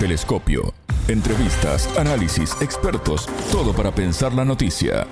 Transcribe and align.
Telescopio. 0.00 0.72
Entrevistas, 1.08 1.86
análisis, 1.98 2.56
expertos, 2.62 3.26
todo 3.52 3.74
para 3.74 3.94
pensar 3.94 4.32
la 4.32 4.46
noticia. 4.46 5.06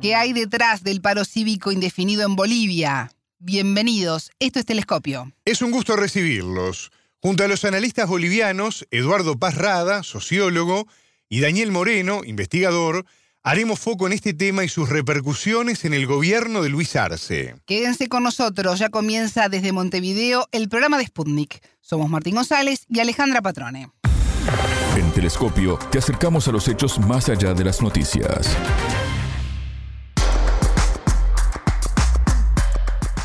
¿Qué 0.00 0.14
hay 0.14 0.32
detrás 0.32 0.84
del 0.84 1.00
paro 1.00 1.24
cívico 1.24 1.72
indefinido 1.72 2.24
en 2.24 2.36
Bolivia? 2.36 3.10
Bienvenidos, 3.40 4.30
esto 4.38 4.60
es 4.60 4.66
Telescopio. 4.66 5.32
Es 5.44 5.62
un 5.62 5.72
gusto 5.72 5.96
recibirlos. 5.96 6.92
Junto 7.18 7.42
a 7.42 7.48
los 7.48 7.64
analistas 7.64 8.08
bolivianos, 8.08 8.86
Eduardo 8.92 9.36
Paz 9.36 9.56
Rada, 9.56 10.04
sociólogo, 10.04 10.86
y 11.28 11.40
Daniel 11.40 11.72
Moreno, 11.72 12.20
investigador, 12.24 13.04
haremos 13.42 13.80
foco 13.80 14.06
en 14.06 14.12
este 14.12 14.34
tema 14.34 14.64
y 14.64 14.68
sus 14.68 14.88
repercusiones 14.88 15.84
en 15.84 15.94
el 15.94 16.06
gobierno 16.06 16.62
de 16.62 16.68
Luis 16.68 16.94
Arce. 16.96 17.56
Quédense 17.66 18.08
con 18.08 18.22
nosotros, 18.22 18.78
ya 18.78 18.88
comienza 18.88 19.48
desde 19.48 19.72
Montevideo 19.72 20.48
el 20.52 20.68
programa 20.68 20.98
de 20.98 21.06
Sputnik. 21.06 21.60
Somos 21.80 22.08
Martín 22.08 22.36
González 22.36 22.86
y 22.88 23.00
Alejandra 23.00 23.42
Patrone. 23.42 23.90
En 24.96 25.10
Telescopio 25.12 25.78
te 25.90 25.98
acercamos 25.98 26.46
a 26.48 26.52
los 26.52 26.68
hechos 26.68 26.98
más 27.00 27.28
allá 27.28 27.54
de 27.54 27.64
las 27.64 27.82
noticias. 27.82 28.56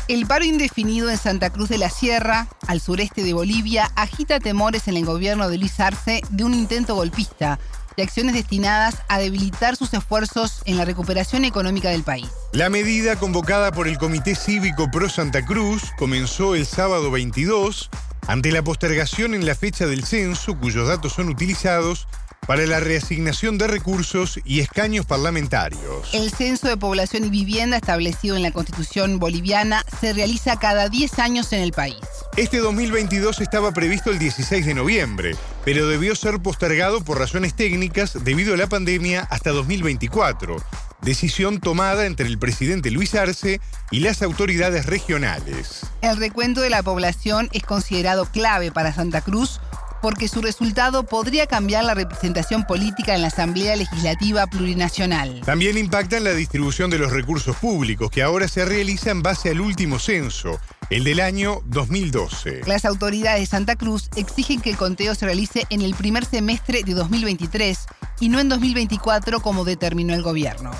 El 0.08 0.26
paro 0.26 0.46
indefinido 0.46 1.10
en 1.10 1.18
Santa 1.18 1.50
Cruz 1.50 1.68
de 1.68 1.76
la 1.76 1.90
Sierra, 1.90 2.48
al 2.66 2.80
sureste 2.80 3.22
de 3.22 3.34
Bolivia, 3.34 3.90
agita 3.94 4.40
temores 4.40 4.88
en 4.88 4.96
el 4.96 5.04
gobierno 5.04 5.50
de 5.50 5.58
Luis 5.58 5.78
Arce 5.80 6.22
de 6.30 6.44
un 6.44 6.54
intento 6.54 6.94
golpista 6.94 7.58
y 7.98 8.02
acciones 8.02 8.34
destinadas 8.34 9.02
a 9.08 9.18
debilitar 9.18 9.76
sus 9.76 9.92
esfuerzos 9.92 10.62
en 10.64 10.76
la 10.76 10.84
recuperación 10.84 11.44
económica 11.44 11.90
del 11.90 12.04
país. 12.04 12.28
La 12.52 12.70
medida 12.70 13.16
convocada 13.16 13.72
por 13.72 13.88
el 13.88 13.98
Comité 13.98 14.34
Cívico 14.34 14.90
Pro 14.90 15.08
Santa 15.08 15.44
Cruz 15.44 15.82
comenzó 15.98 16.54
el 16.54 16.64
sábado 16.64 17.10
22 17.10 17.90
ante 18.26 18.52
la 18.52 18.62
postergación 18.62 19.34
en 19.34 19.46
la 19.46 19.54
fecha 19.54 19.86
del 19.86 20.04
censo 20.04 20.56
cuyos 20.58 20.86
datos 20.88 21.14
son 21.14 21.28
utilizados 21.28 22.06
para 22.46 22.66
la 22.66 22.80
reasignación 22.80 23.58
de 23.58 23.66
recursos 23.66 24.40
y 24.44 24.60
escaños 24.60 25.04
parlamentarios. 25.04 26.14
El 26.14 26.30
censo 26.30 26.68
de 26.68 26.76
población 26.76 27.24
y 27.24 27.30
vivienda 27.30 27.76
establecido 27.76 28.36
en 28.36 28.42
la 28.42 28.52
Constitución 28.52 29.18
boliviana 29.18 29.84
se 30.00 30.12
realiza 30.12 30.58
cada 30.58 30.88
10 30.88 31.18
años 31.18 31.52
en 31.52 31.60
el 31.60 31.72
país. 31.72 31.96
Este 32.36 32.58
2022 32.58 33.40
estaba 33.40 33.72
previsto 33.72 34.10
el 34.10 34.18
16 34.18 34.64
de 34.64 34.74
noviembre, 34.74 35.36
pero 35.64 35.88
debió 35.88 36.14
ser 36.14 36.40
postergado 36.40 37.02
por 37.04 37.18
razones 37.18 37.54
técnicas 37.54 38.24
debido 38.24 38.54
a 38.54 38.56
la 38.56 38.68
pandemia 38.68 39.26
hasta 39.30 39.50
2024. 39.50 40.56
Decisión 41.02 41.60
tomada 41.60 42.06
entre 42.06 42.26
el 42.26 42.38
presidente 42.38 42.90
Luis 42.90 43.14
Arce 43.14 43.60
y 43.90 44.00
las 44.00 44.22
autoridades 44.22 44.86
regionales. 44.86 45.86
El 46.00 46.16
recuento 46.16 46.60
de 46.60 46.70
la 46.70 46.82
población 46.82 47.48
es 47.52 47.62
considerado 47.62 48.26
clave 48.26 48.72
para 48.72 48.92
Santa 48.92 49.20
Cruz 49.20 49.60
porque 50.02 50.28
su 50.28 50.42
resultado 50.42 51.04
podría 51.04 51.46
cambiar 51.46 51.84
la 51.84 51.94
representación 51.94 52.64
política 52.64 53.14
en 53.14 53.22
la 53.22 53.28
Asamblea 53.28 53.76
Legislativa 53.76 54.46
Plurinacional. 54.46 55.40
También 55.44 55.78
impacta 55.78 56.16
en 56.16 56.24
la 56.24 56.32
distribución 56.32 56.90
de 56.90 56.98
los 56.98 57.12
recursos 57.12 57.56
públicos, 57.56 58.10
que 58.10 58.22
ahora 58.22 58.48
se 58.48 58.64
realiza 58.64 59.10
en 59.10 59.22
base 59.22 59.50
al 59.50 59.60
último 59.60 59.98
censo, 59.98 60.58
el 60.90 61.04
del 61.04 61.20
año 61.20 61.60
2012. 61.66 62.62
Las 62.66 62.84
autoridades 62.84 63.40
de 63.40 63.46
Santa 63.46 63.76
Cruz 63.76 64.08
exigen 64.16 64.60
que 64.60 64.70
el 64.70 64.76
conteo 64.76 65.14
se 65.14 65.26
realice 65.26 65.66
en 65.70 65.82
el 65.82 65.94
primer 65.94 66.24
semestre 66.24 66.82
de 66.82 66.94
2023 66.94 67.78
y 68.20 68.28
no 68.28 68.40
en 68.40 68.48
2024 68.48 69.40
como 69.40 69.64
determinó 69.64 70.14
el 70.14 70.22
gobierno. 70.22 70.70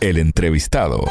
El 0.00 0.18
entrevistado. 0.18 1.04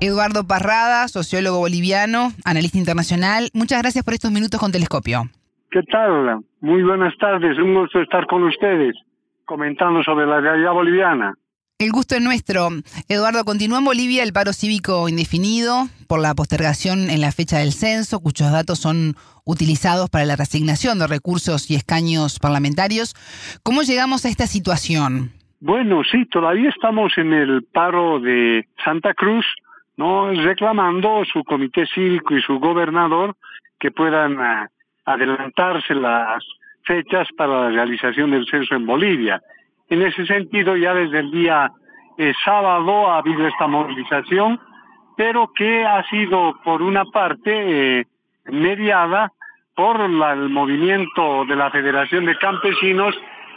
Eduardo 0.00 0.46
Parrada, 0.46 1.08
sociólogo 1.08 1.58
boliviano, 1.58 2.32
analista 2.44 2.78
internacional. 2.78 3.50
Muchas 3.54 3.80
gracias 3.80 4.04
por 4.04 4.14
estos 4.14 4.30
minutos 4.30 4.60
con 4.60 4.72
Telescopio. 4.72 5.30
¿Qué 5.76 5.82
tal? 5.82 6.40
Muy 6.62 6.82
buenas 6.84 7.14
tardes, 7.18 7.58
un 7.58 7.74
gusto 7.74 8.00
estar 8.00 8.26
con 8.26 8.44
ustedes 8.44 8.96
comentando 9.44 10.02
sobre 10.02 10.26
la 10.26 10.40
realidad 10.40 10.72
boliviana. 10.72 11.34
El 11.78 11.92
gusto 11.92 12.14
es 12.14 12.22
nuestro. 12.22 12.68
Eduardo, 13.10 13.44
continúa 13.44 13.80
en 13.80 13.84
Bolivia 13.84 14.22
el 14.22 14.32
paro 14.32 14.54
cívico 14.54 15.06
indefinido 15.06 15.84
por 16.08 16.22
la 16.22 16.34
postergación 16.34 17.10
en 17.10 17.20
la 17.20 17.30
fecha 17.30 17.58
del 17.58 17.72
censo, 17.72 18.20
cuyos 18.20 18.50
datos 18.50 18.78
son 18.78 19.16
utilizados 19.44 20.08
para 20.08 20.24
la 20.24 20.36
reasignación 20.36 20.98
de 20.98 21.08
recursos 21.08 21.70
y 21.70 21.74
escaños 21.74 22.38
parlamentarios. 22.38 23.12
¿Cómo 23.62 23.82
llegamos 23.82 24.24
a 24.24 24.30
esta 24.30 24.46
situación? 24.46 25.32
Bueno, 25.60 26.04
sí, 26.10 26.24
todavía 26.24 26.70
estamos 26.70 27.12
en 27.18 27.34
el 27.34 27.64
paro 27.64 28.18
de 28.18 28.66
Santa 28.82 29.12
Cruz, 29.12 29.44
no 29.98 30.30
reclamando 30.30 31.22
su 31.30 31.44
comité 31.44 31.84
cívico 31.94 32.34
y 32.34 32.40
su 32.40 32.60
gobernador 32.60 33.36
que 33.78 33.90
puedan 33.90 34.40
ah, 34.40 34.70
adelantarse 35.06 35.94
las 35.94 36.44
fechas 36.82 37.28
para 37.36 37.62
la 37.62 37.68
realización 37.70 38.32
del 38.32 38.46
censo 38.46 38.74
en 38.74 38.86
Bolivia. 38.86 39.40
En 39.88 40.02
ese 40.02 40.26
sentido, 40.26 40.76
ya 40.76 40.94
desde 40.94 41.20
el 41.20 41.30
día 41.30 41.70
eh, 42.18 42.32
sábado 42.44 43.08
ha 43.10 43.18
habido 43.18 43.46
esta 43.46 43.66
movilización, 43.66 44.60
pero 45.16 45.52
que 45.54 45.84
ha 45.84 46.02
sido, 46.08 46.58
por 46.64 46.82
una 46.82 47.04
parte, 47.06 48.00
eh, 48.00 48.06
mediada 48.46 49.32
por 49.74 50.00
el 50.00 50.48
movimiento 50.48 51.44
de 51.44 51.56
la 51.56 51.70
Federación 51.70 52.24
de 52.24 52.36
Campesinos 52.38 53.14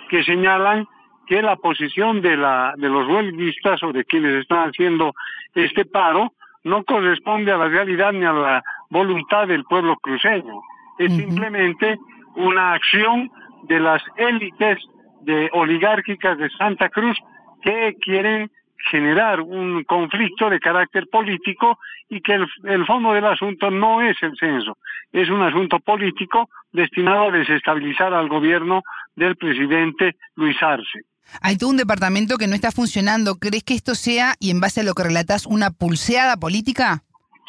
que 0.09 0.23
señalan 0.23 0.87
que 1.27 1.41
la 1.41 1.55
posición 1.55 2.21
de, 2.21 2.35
la, 2.35 2.73
de 2.75 2.89
los 2.89 3.07
huelguistas 3.07 3.81
o 3.83 3.93
de 3.93 4.03
quienes 4.03 4.33
están 4.35 4.69
haciendo 4.69 5.13
este 5.53 5.85
paro 5.85 6.33
no 6.63 6.83
corresponde 6.83 7.51
a 7.51 7.57
la 7.57 7.69
realidad 7.69 8.11
ni 8.11 8.25
a 8.25 8.33
la 8.33 8.63
voluntad 8.89 9.47
del 9.47 9.63
pueblo 9.63 9.95
cruceño 9.97 10.61
es 10.99 11.15
simplemente 11.15 11.97
una 12.35 12.73
acción 12.73 13.31
de 13.63 13.79
las 13.79 14.03
élites 14.17 14.77
de 15.21 15.49
oligárquicas 15.53 16.37
de 16.37 16.49
Santa 16.51 16.89
Cruz 16.89 17.17
que 17.63 17.95
quieren 18.01 18.51
generar 18.91 19.41
un 19.41 19.83
conflicto 19.83 20.49
de 20.49 20.59
carácter 20.59 21.07
político 21.11 21.79
y 22.09 22.21
que 22.21 22.33
el, 22.35 22.85
fondo 22.85 23.13
del 23.13 23.25
asunto 23.25 23.71
no 23.71 24.01
es 24.01 24.15
el 24.21 24.31
censo, 24.39 24.77
es 25.11 25.29
un 25.29 25.41
asunto 25.41 25.79
político 25.79 26.49
destinado 26.71 27.29
a 27.29 27.31
desestabilizar 27.31 28.13
al 28.13 28.29
gobierno 28.29 28.83
del 29.15 29.35
presidente 29.35 30.15
Luis 30.35 30.61
Arce. 30.61 31.01
Hay 31.41 31.57
todo 31.57 31.69
un 31.69 31.77
departamento 31.77 32.37
que 32.37 32.47
no 32.47 32.55
está 32.55 32.71
funcionando. 32.71 33.35
¿Crees 33.35 33.63
que 33.63 33.75
esto 33.75 33.93
sea, 33.93 34.33
y 34.39 34.49
en 34.49 34.59
base 34.59 34.81
a 34.81 34.83
lo 34.83 34.95
que 34.95 35.03
relatas, 35.03 35.45
una 35.45 35.69
pulseada 35.69 36.37
política? 36.37 37.03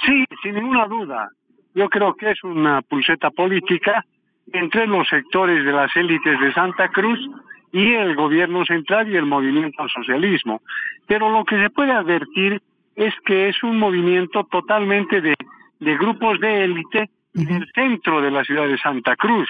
Sí, 0.04 0.24
sin 0.42 0.54
ninguna 0.54 0.86
duda 0.86 1.30
yo 1.74 1.88
creo 1.88 2.14
que 2.14 2.30
es 2.30 2.42
una 2.44 2.82
pulseta 2.82 3.30
política 3.30 4.04
entre 4.52 4.86
los 4.86 5.08
sectores 5.08 5.64
de 5.64 5.72
las 5.72 5.94
élites 5.96 6.40
de 6.40 6.52
Santa 6.52 6.88
Cruz 6.88 7.18
y 7.72 7.92
el 7.92 8.16
gobierno 8.16 8.64
central 8.64 9.08
y 9.08 9.16
el 9.16 9.26
movimiento 9.26 9.82
al 9.82 9.90
socialismo. 9.90 10.60
Pero 11.06 11.30
lo 11.30 11.44
que 11.44 11.60
se 11.60 11.70
puede 11.70 11.92
advertir 11.92 12.60
es 12.96 13.14
que 13.24 13.48
es 13.48 13.62
un 13.62 13.78
movimiento 13.78 14.44
totalmente 14.44 15.20
de, 15.20 15.34
grupos 15.78 16.40
de 16.40 16.64
élite 16.64 17.10
en 17.34 17.48
el 17.48 17.70
centro 17.72 18.20
de 18.20 18.30
la 18.30 18.44
ciudad 18.44 18.66
de 18.66 18.78
Santa 18.78 19.16
Cruz, 19.16 19.48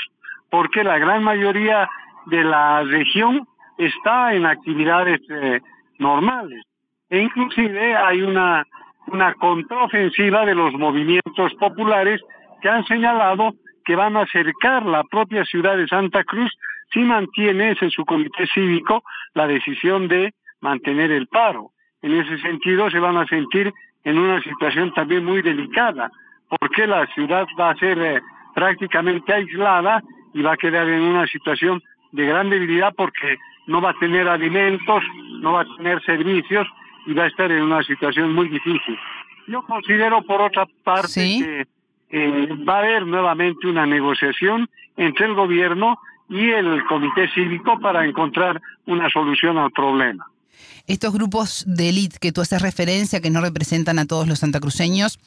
porque 0.50 0.84
la 0.84 0.98
gran 0.98 1.25
mayoría 1.25 1.88
de 2.26 2.44
la 2.44 2.82
región 2.82 3.47
está 3.78 4.34
en 4.34 4.44
actividades 4.44 5.20
eh, 5.30 5.60
normales. 5.98 6.62
E 7.09 7.20
inclusive 7.20 7.97
hay 7.97 8.20
una 8.22 8.66
una 9.06 9.34
contraofensiva 9.34 10.44
de 10.44 10.54
los 10.54 10.72
movimientos 10.74 11.54
populares 11.58 12.20
que 12.60 12.68
han 12.68 12.84
señalado 12.84 13.54
que 13.84 13.96
van 13.96 14.16
a 14.16 14.22
acercar 14.22 14.84
la 14.86 15.04
propia 15.04 15.44
ciudad 15.44 15.76
de 15.76 15.88
Santa 15.88 16.24
Cruz 16.24 16.52
si 16.92 17.00
mantiene 17.00 17.76
en 17.80 17.90
su 17.90 18.04
comité 18.04 18.46
cívico 18.52 19.02
la 19.34 19.46
decisión 19.46 20.08
de 20.08 20.34
mantener 20.60 21.10
el 21.10 21.26
paro. 21.26 21.70
En 22.02 22.12
ese 22.12 22.38
sentido 22.38 22.90
se 22.90 22.98
van 22.98 23.16
a 23.16 23.26
sentir 23.26 23.72
en 24.04 24.18
una 24.18 24.40
situación 24.42 24.92
también 24.94 25.24
muy 25.24 25.42
delicada, 25.42 26.10
porque 26.48 26.86
la 26.86 27.06
ciudad 27.14 27.46
va 27.58 27.70
a 27.70 27.76
ser 27.76 27.98
eh, 27.98 28.20
prácticamente 28.54 29.32
aislada 29.32 30.03
y 30.34 30.42
va 30.42 30.53
a 30.53 30.56
quedar 30.56 30.88
en 30.88 31.03
una 31.03 31.26
situación 31.26 31.82
de 32.12 32.26
gran 32.26 32.50
debilidad 32.50 32.94
porque 32.96 33.38
no 33.66 33.80
va 33.80 33.91
a 33.91 33.98
tener 33.98 34.28
alimentos, 34.28 35.04
no 35.41 35.53
va 35.53 35.62
a 35.62 35.76
tener 35.76 36.03
servicios 36.03 36.66
y 37.06 37.12
va 37.12 37.24
a 37.24 37.28
estar 37.28 37.50
en 37.50 37.62
una 37.62 37.82
situación 37.82 38.34
muy 38.34 38.48
difícil. 38.48 38.98
Yo 39.47 39.62
considero, 39.62 40.22
por 40.22 40.41
otra 40.42 40.66
parte, 40.84 41.66
que 42.10 42.47
va 42.68 42.76
a 42.76 42.78
haber 42.78 43.06
nuevamente 43.06 43.66
una 43.66 43.86
negociación 43.86 44.68
entre 44.97 45.26
el 45.26 45.34
gobierno 45.34 45.98
y 46.28 46.50
el 46.50 46.84
comité 46.84 47.28
cívico 47.34 47.78
para 47.80 48.06
encontrar 48.06 48.60
una 48.86 49.10
solución 49.10 49.58
al 49.58 49.70
problema. 49.72 50.26
Estos 50.86 51.12
grupos 51.12 51.64
de 51.66 51.88
élite 51.88 52.18
que 52.20 52.32
tú 52.32 52.41
haces 52.41 52.62
referencia, 52.62 53.20
que 53.20 53.30
no 53.30 53.41
representan 53.41 53.98
a 53.98 54.06
todos 54.06 54.28
los 54.28 54.38
santacruceños, 54.41 55.18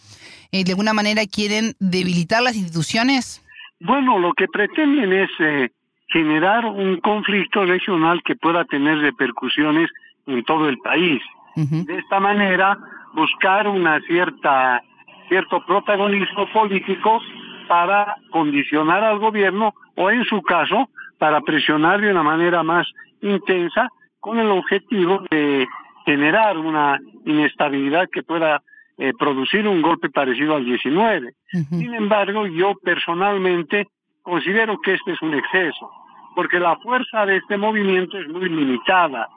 eh, 0.51 0.63
¿de 0.63 0.71
alguna 0.71 0.93
manera 0.93 1.23
quieren 1.25 1.73
debilitar 1.79 2.41
las 2.41 2.55
instituciones? 2.55 3.43
Bueno, 3.79 4.19
lo 4.19 4.33
que 4.33 4.47
pretenden 4.47 5.11
es 5.11 5.29
eh, 5.39 5.69
generar 6.07 6.65
un 6.65 6.99
conflicto 7.01 7.65
regional 7.65 8.21
que 8.23 8.35
pueda 8.35 8.63
tener 8.65 8.99
repercusiones 8.99 9.89
en 10.27 10.43
todo 10.43 10.69
el 10.69 10.77
país. 10.77 11.21
De 11.55 11.97
esta 11.97 12.19
manera, 12.19 12.77
buscar 13.13 13.67
una 13.67 13.99
cierta 14.01 14.81
cierto 15.27 15.65
protagonismo 15.65 16.47
político 16.51 17.21
para 17.67 18.15
condicionar 18.31 19.03
al 19.03 19.19
gobierno 19.19 19.73
o 19.95 20.09
en 20.11 20.23
su 20.25 20.41
caso 20.41 20.89
para 21.17 21.41
presionar 21.41 22.01
de 22.01 22.11
una 22.11 22.23
manera 22.23 22.63
más 22.63 22.87
intensa 23.21 23.87
con 24.19 24.39
el 24.39 24.47
objetivo 24.47 25.23
de 25.29 25.65
generar 26.05 26.57
una 26.57 26.99
inestabilidad 27.25 28.09
que 28.11 28.23
pueda 28.23 28.61
eh, 28.97 29.13
producir 29.17 29.67
un 29.67 29.81
golpe 29.81 30.09
parecido 30.09 30.55
al 30.55 30.65
19. 30.65 31.33
Sin 31.69 31.93
embargo, 31.93 32.45
yo 32.47 32.73
personalmente 32.83 33.87
considero 34.21 34.79
que 34.81 34.93
este 34.93 35.13
es 35.13 35.21
un 35.21 35.33
exceso, 35.33 35.89
porque 36.35 36.59
la 36.59 36.75
fuerza 36.77 37.25
de 37.25 37.37
este 37.37 37.57
movimiento 37.57 38.17
es 38.17 38.27
muy 38.27 38.49
limitada 38.49 39.27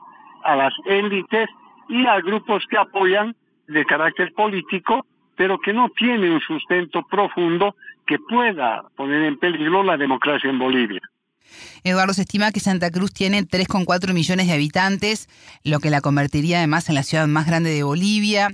a 0.45 0.57
las 0.57 0.75
élites 0.87 1.49
y 1.89 2.07
a 2.07 2.21
grupos 2.21 2.65
que 2.69 2.77
apoyan 2.77 3.35
de 3.69 3.85
carácter 3.85 4.33
político, 4.33 5.07
pero 5.37 5.59
que 5.59 5.73
no 5.73 5.89
tienen 5.91 6.33
un 6.33 6.41
sustento 6.41 7.03
profundo 7.11 7.77
que 8.07 8.19
pueda 8.19 8.85
poner 8.97 9.23
en 9.25 9.39
peligro 9.39 9.83
la 9.83 9.97
democracia 9.97 10.49
en 10.49 10.59
Bolivia. 10.59 11.01
Eduardo, 11.85 12.13
se 12.15 12.23
estima 12.23 12.53
que 12.53 12.61
Santa 12.61 12.91
Cruz 12.91 13.13
tiene 13.13 13.43
3,4 13.43 14.13
millones 14.13 14.47
de 14.47 14.55
habitantes, 14.55 15.29
lo 15.65 15.79
que 15.79 15.91
la 15.91 16.01
convertiría 16.01 16.59
además 16.59 16.89
en 16.89 16.97
la 16.97 17.03
ciudad 17.03 17.27
más 17.27 17.47
grande 17.47 17.71
de 17.71 17.83
Bolivia. 17.83 18.49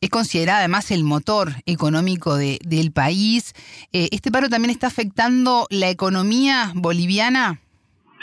Es 0.00 0.10
considerada 0.10 0.58
además 0.58 0.90
el 0.90 1.04
motor 1.04 1.48
económico 1.66 2.36
del 2.36 2.92
país. 2.92 3.54
Eh, 3.92 4.08
¿Este 4.12 4.30
paro 4.30 4.48
también 4.48 4.70
está 4.70 4.88
afectando 4.88 5.66
la 5.70 5.88
economía 5.88 6.72
boliviana? 6.74 7.60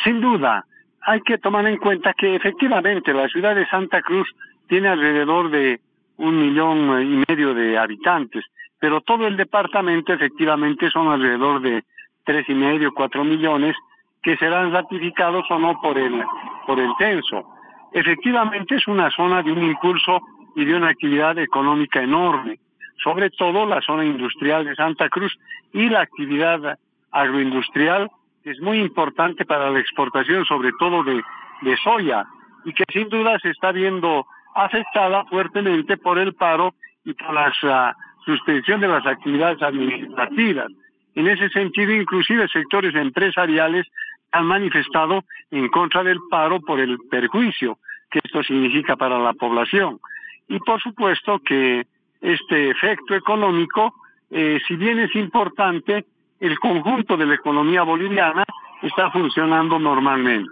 Sin 0.04 0.22
duda. 0.22 0.66
Hay 1.02 1.22
que 1.22 1.40
tomar 1.40 1.66
en 1.66 1.78
cuenta 1.78 2.14
que 2.14 2.36
efectivamente 2.36 3.14
la 3.14 3.28
ciudad 3.30 3.56
de 3.56 3.68
Santa 3.68 4.02
Cruz 4.02 4.28
tiene 4.72 4.88
alrededor 4.88 5.50
de 5.50 5.82
un 6.16 6.40
millón 6.40 6.78
y 7.02 7.26
medio 7.28 7.54
de 7.54 7.78
habitantes, 7.78 8.46
pero 8.80 9.02
todo 9.02 9.28
el 9.28 9.36
departamento 9.36 10.14
efectivamente 10.14 10.90
son 10.90 11.10
alrededor 11.10 11.60
de 11.60 11.84
tres 12.24 12.48
y 12.48 12.54
medio, 12.54 12.94
cuatro 12.94 13.26
millones, 13.26 13.76
que 14.24 14.38
serán 14.38 14.72
ratificados 14.72 15.44
o 15.50 15.60
no 15.60 15.78
por 15.82 15.98
el, 15.98 16.24
por 16.66 16.80
el 16.80 16.90
censo. 16.98 17.44
Efectivamente 17.92 18.76
es 18.76 18.88
una 18.88 19.12
zona 19.12 19.44
de 19.44 19.52
un 19.52 19.62
impulso 19.62 20.22
y 20.56 20.64
de 20.64 20.74
una 20.74 20.88
actividad 20.88 21.38
económica 21.38 22.02
enorme, 22.02 22.58
sobre 23.04 23.30
todo 23.30 23.66
la 23.66 23.82
zona 23.82 24.06
industrial 24.06 24.64
de 24.64 24.76
Santa 24.76 25.10
Cruz 25.10 25.38
y 25.74 25.90
la 25.90 26.00
actividad 26.00 26.80
agroindustrial, 27.12 28.10
que 28.42 28.52
es 28.52 28.62
muy 28.62 28.80
importante 28.80 29.44
para 29.44 29.70
la 29.70 29.80
exportación, 29.80 30.46
sobre 30.46 30.72
todo 30.80 31.04
de, 31.04 31.22
de 31.62 31.76
soya, 31.84 32.26
y 32.64 32.72
que 32.72 32.86
sin 32.94 33.10
duda 33.10 33.38
se 33.40 33.50
está 33.50 33.74
viendo 33.74 34.26
afectada 34.56 35.26
fuertemente 35.26 35.98
por 35.98 36.18
el 36.20 36.34
paro 36.34 36.74
y 37.04 37.14
por 37.14 37.34
la 37.34 37.96
suspensión 38.26 38.82
de 38.82 38.88
las 38.88 39.06
actividades 39.06 39.62
administrativas. 39.62 40.68
En 41.16 41.28
ese 41.28 41.50
sentido, 41.50 41.92
inclusive 41.92 42.48
sectores 42.48 42.96
empresariales 42.96 43.88
han 44.32 44.46
manifestado 44.46 45.24
en 45.50 45.68
contra 45.70 46.04
del 46.04 46.20
paro 46.30 46.62
por 46.62 46.80
el 46.80 46.98
perjuicio 47.10 47.78
que 48.12 48.20
esto 48.24 48.44
significa 48.44 48.96
para 48.96 49.18
la 49.18 49.34
población. 49.34 50.00
Y 50.48 50.60
por 50.60 50.82
supuesto 50.82 51.40
que 51.40 51.88
este 52.20 52.70
efecto 52.70 53.16
económico, 53.16 53.94
eh, 54.30 54.60
si 54.68 54.76
bien 54.76 55.00
es 55.00 55.16
importante, 55.16 56.06
el 56.40 56.60
conjunto 56.60 57.16
de 57.18 57.26
la 57.26 57.36
economía 57.36 57.84
boliviana 57.84 58.44
está 58.82 59.10
funcionando 59.12 59.80
normalmente. 59.80 60.52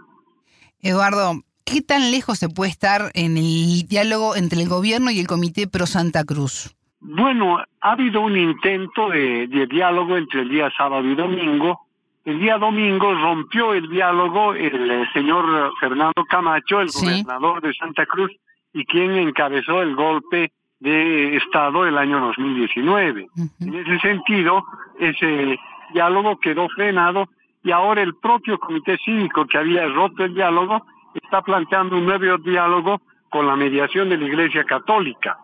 Eduardo, 0.81 1.41
¿qué 1.71 1.81
tan 1.81 2.11
lejos 2.11 2.39
se 2.39 2.49
puede 2.49 2.71
estar 2.71 3.11
en 3.13 3.37
el 3.37 3.87
diálogo 3.87 4.35
entre 4.35 4.61
el 4.61 4.69
gobierno 4.69 5.11
y 5.11 5.19
el 5.19 5.27
Comité 5.27 5.67
Pro 5.67 5.85
Santa 5.85 6.23
Cruz? 6.23 6.75
Bueno, 6.99 7.59
ha 7.81 7.91
habido 7.91 8.21
un 8.21 8.37
intento 8.37 9.09
de, 9.09 9.47
diálogo 9.69 10.17
entre 10.17 10.41
el 10.41 10.49
día 10.49 10.71
sábado 10.75 11.07
y 11.07 11.15
domingo. 11.15 11.81
El 12.25 12.39
día 12.39 12.57
domingo 12.57 13.13
rompió 13.13 13.73
el 13.73 13.89
diálogo 13.89 14.53
el, 14.53 14.91
eh, 14.91 15.05
señor 15.13 15.71
Fernando 15.79 16.25
Camacho, 16.29 16.81
el 16.81 16.89
gobernador 16.89 17.61
de 17.61 17.73
Santa 17.73 18.05
Cruz, 18.05 18.31
y 18.73 18.85
quien 18.85 19.11
encabezó 19.11 19.81
el 19.81 19.95
golpe 19.95 20.51
de 20.79 21.37
Estado 21.37 21.85
el 21.85 21.97
año 21.97 22.19
2019. 22.19 23.27
En 23.61 23.73
ese 23.75 23.99
sentido, 23.99 24.63
ese 24.99 25.57
diálogo 25.93 26.39
quedó 26.39 26.67
frenado 26.69 27.29
y 27.63 27.71
ahora 27.71 28.01
el 28.01 28.15
propio 28.15 28.59
Comité 28.59 28.97
Cívico 29.03 29.45
que 29.45 29.57
había 29.57 29.87
roto 29.87 30.23
el 30.23 30.33
diálogo 30.33 30.85
está 31.13 31.41
planteando 31.41 31.97
un 31.97 32.05
nuevo 32.05 32.37
diálogo 32.37 33.01
con 33.29 33.47
la 33.47 33.55
mediación 33.55 34.09
de 34.09 34.17
la 34.17 34.25
Iglesia 34.25 34.63
Católica. 34.63 35.37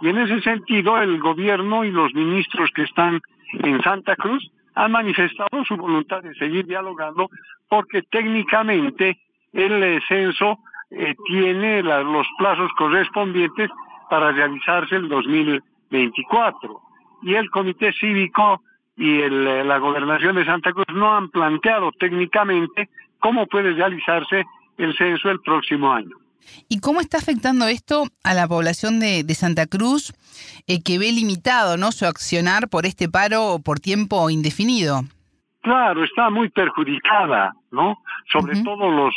Y 0.00 0.08
en 0.08 0.18
ese 0.18 0.40
sentido, 0.40 0.98
el 1.00 1.18
gobierno 1.20 1.84
y 1.84 1.90
los 1.90 2.12
ministros 2.14 2.70
que 2.74 2.82
están 2.82 3.20
en 3.52 3.82
Santa 3.82 4.16
Cruz 4.16 4.50
han 4.74 4.92
manifestado 4.92 5.64
su 5.64 5.76
voluntad 5.76 6.22
de 6.22 6.34
seguir 6.34 6.66
dialogando 6.66 7.30
porque 7.68 8.02
técnicamente 8.02 9.18
el 9.52 10.02
censo 10.08 10.58
eh, 10.90 11.14
tiene 11.26 11.82
los 11.82 12.26
plazos 12.38 12.70
correspondientes 12.76 13.70
para 14.10 14.32
realizarse 14.32 14.96
el 14.96 15.08
2024. 15.08 16.80
Y 17.22 17.34
el 17.34 17.50
Comité 17.50 17.92
Cívico 17.92 18.62
y 18.96 19.20
el, 19.20 19.46
eh, 19.46 19.64
la 19.64 19.78
Gobernación 19.78 20.36
de 20.36 20.44
Santa 20.44 20.72
Cruz 20.72 20.86
no 20.92 21.16
han 21.16 21.30
planteado 21.30 21.90
técnicamente 21.92 22.88
cómo 23.18 23.46
puede 23.46 23.72
realizarse 23.72 24.44
el 24.78 24.96
censo 24.96 25.30
el 25.30 25.40
próximo 25.40 25.92
año. 25.92 26.16
¿Y 26.68 26.80
cómo 26.80 27.00
está 27.00 27.18
afectando 27.18 27.66
esto 27.66 28.04
a 28.22 28.34
la 28.34 28.46
población 28.46 29.00
de, 29.00 29.24
Santa 29.34 29.66
Cruz 29.66 30.12
eh, 30.66 30.82
que 30.82 30.98
ve 30.98 31.10
limitado 31.12 31.76
¿no? 31.76 31.92
su 31.92 32.06
accionar 32.06 32.68
por 32.68 32.86
este 32.86 33.08
paro 33.08 33.58
por 33.64 33.80
tiempo 33.80 34.30
indefinido? 34.30 35.02
Claro, 35.62 36.04
está 36.04 36.28
muy 36.28 36.50
perjudicada, 36.50 37.54
¿no? 37.70 37.98
Sobre 38.30 38.62
todo 38.62 38.90
los, 38.90 39.14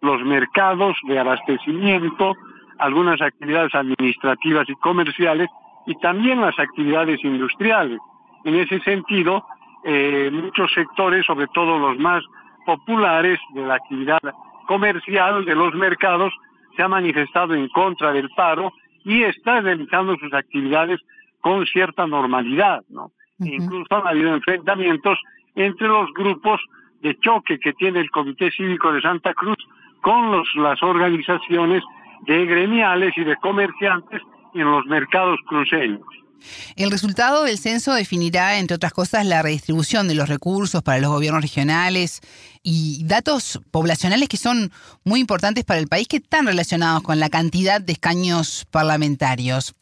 los 0.00 0.22
mercados 0.24 0.96
de 1.06 1.18
abastecimiento, 1.18 2.34
algunas 2.78 3.20
actividades 3.20 3.72
administrativas 3.74 4.68
y 4.68 4.74
comerciales 4.74 5.48
y 5.86 5.94
también 6.00 6.40
las 6.40 6.58
actividades 6.58 7.22
industriales. 7.24 8.00
En 8.44 8.56
ese 8.56 8.80
sentido, 8.80 9.46
eh, 9.84 10.30
muchos 10.32 10.72
sectores, 10.72 11.24
sobre 11.24 11.46
todo 11.48 11.78
los 11.78 11.98
más 11.98 12.24
populares 12.64 13.38
de 13.54 13.62
la 13.64 13.76
actividad 13.76 14.18
comercial 14.66 15.44
de 15.44 15.54
los 15.54 15.74
mercados, 15.74 16.32
se 16.76 16.82
ha 16.82 16.88
manifestado 16.88 17.54
en 17.54 17.68
contra 17.68 18.12
del 18.12 18.28
paro 18.30 18.72
y 19.04 19.22
está 19.22 19.60
realizando 19.60 20.16
sus 20.16 20.32
actividades 20.32 21.00
con 21.40 21.64
cierta 21.66 22.06
normalidad, 22.06 22.82
¿no? 22.88 23.12
Incluso 23.38 23.94
han 23.94 24.06
habido 24.06 24.34
enfrentamientos 24.34 25.18
entre 25.54 25.88
los 25.88 26.12
grupos 26.14 26.60
de 27.02 27.18
choque 27.20 27.58
que 27.58 27.72
tiene 27.74 28.00
el 28.00 28.10
Comité 28.10 28.50
Cívico 28.50 28.92
de 28.92 29.00
Santa 29.00 29.34
Cruz 29.34 29.58
con 30.00 30.32
los, 30.32 30.48
las 30.56 30.82
organizaciones 30.82 31.82
de 32.22 32.46
gremiales 32.46 33.12
y 33.16 33.24
de 33.24 33.36
comerciantes 33.36 34.22
en 34.54 34.64
los 34.64 34.86
mercados 34.86 35.38
cruceños. 35.46 36.00
El 36.76 36.90
resultado 36.90 37.44
del 37.44 37.58
censo 37.58 37.94
definirá, 37.94 38.58
entre 38.58 38.76
otras 38.76 38.92
cosas, 38.92 39.26
la 39.26 39.42
redistribución 39.42 40.08
de 40.08 40.14
los 40.14 40.28
recursos 40.28 40.82
para 40.82 41.00
los 41.00 41.10
gobiernos 41.10 41.42
regionales 41.42 42.20
y 42.62 43.04
datos 43.04 43.60
poblacionales 43.70 44.28
que 44.28 44.36
son 44.36 44.70
muy 45.04 45.20
importantes 45.20 45.64
para 45.64 45.80
el 45.80 45.88
país, 45.88 46.08
que 46.08 46.18
están 46.18 46.46
relacionados 46.46 47.02
con 47.02 47.20
la 47.20 47.28
cantidad 47.28 47.80
de 47.80 47.92
escaños 47.92 48.66
parlamentarios. 48.70 49.74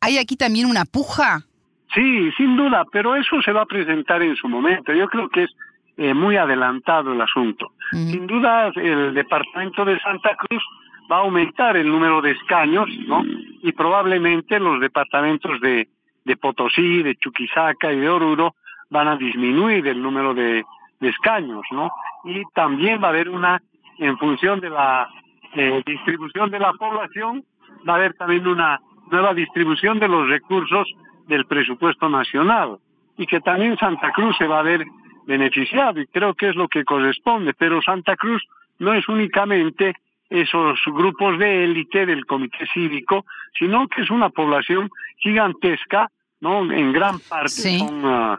¿Hay 0.00 0.18
aquí 0.18 0.36
también 0.36 0.66
una 0.66 0.84
puja? 0.84 1.46
Sí, 1.94 2.30
sin 2.36 2.56
duda, 2.56 2.84
pero 2.92 3.16
eso 3.16 3.42
se 3.42 3.52
va 3.52 3.62
a 3.62 3.66
presentar 3.66 4.22
en 4.22 4.36
su 4.36 4.48
momento. 4.48 4.92
Yo 4.92 5.08
creo 5.08 5.28
que 5.28 5.44
es 5.44 5.50
eh, 5.96 6.14
muy 6.14 6.36
adelantado 6.36 7.12
el 7.12 7.20
asunto. 7.20 7.72
Sin 7.92 8.26
duda, 8.28 8.70
el 8.76 9.12
departamento 9.12 9.84
de 9.84 9.98
Santa 9.98 10.36
Cruz 10.36 10.62
va 11.10 11.16
a 11.16 11.20
aumentar 11.20 11.76
el 11.76 11.88
número 11.88 12.22
de 12.22 12.30
escaños, 12.30 12.88
¿no? 13.06 13.22
Y 13.62 13.72
probablemente 13.72 14.60
los 14.60 14.80
departamentos 14.80 15.60
de 15.60 15.88
de 16.24 16.36
Potosí, 16.36 17.02
de 17.02 17.16
Chuquisaca 17.16 17.92
y 17.92 18.00
de 18.00 18.08
Oruro 18.08 18.54
van 18.90 19.08
a 19.08 19.16
disminuir 19.16 19.86
el 19.86 20.02
número 20.02 20.34
de, 20.34 20.64
escaños, 21.00 21.62
¿no? 21.70 21.90
Y 22.24 22.42
también 22.54 23.02
va 23.02 23.06
a 23.06 23.10
haber 23.10 23.30
una, 23.30 23.62
en 23.98 24.18
función 24.18 24.60
de 24.60 24.68
la 24.68 25.08
eh, 25.54 25.82
distribución 25.86 26.50
de 26.50 26.58
la 26.58 26.74
población, 26.74 27.42
va 27.88 27.94
a 27.94 27.96
haber 27.96 28.12
también 28.14 28.46
una 28.46 28.80
nueva 29.10 29.32
distribución 29.32 29.98
de 29.98 30.08
los 30.08 30.28
recursos 30.28 30.86
del 31.26 31.46
presupuesto 31.46 32.08
nacional 32.10 32.78
y 33.16 33.26
que 33.26 33.40
también 33.40 33.78
Santa 33.78 34.12
Cruz 34.12 34.36
se 34.36 34.46
va 34.46 34.58
a 34.58 34.62
ver 34.62 34.84
beneficiado 35.26 36.00
y 36.00 36.06
creo 36.06 36.34
que 36.34 36.50
es 36.50 36.56
lo 36.56 36.68
que 36.68 36.84
corresponde, 36.84 37.54
pero 37.54 37.80
Santa 37.80 38.16
Cruz 38.16 38.42
no 38.78 38.92
es 38.92 39.08
únicamente 39.08 39.94
esos 40.28 40.78
grupos 40.86 41.38
de 41.38 41.64
élite 41.64 42.06
del 42.06 42.24
comité 42.24 42.66
cívico, 42.72 43.24
sino 43.58 43.88
que 43.88 44.02
es 44.02 44.10
una 44.10 44.30
población 44.30 44.90
gigantesca, 45.20 46.10
¿no? 46.40 46.70
En 46.72 46.92
gran 46.92 47.18
parte 47.20 47.78
son 47.78 48.04
uh, 48.04 48.36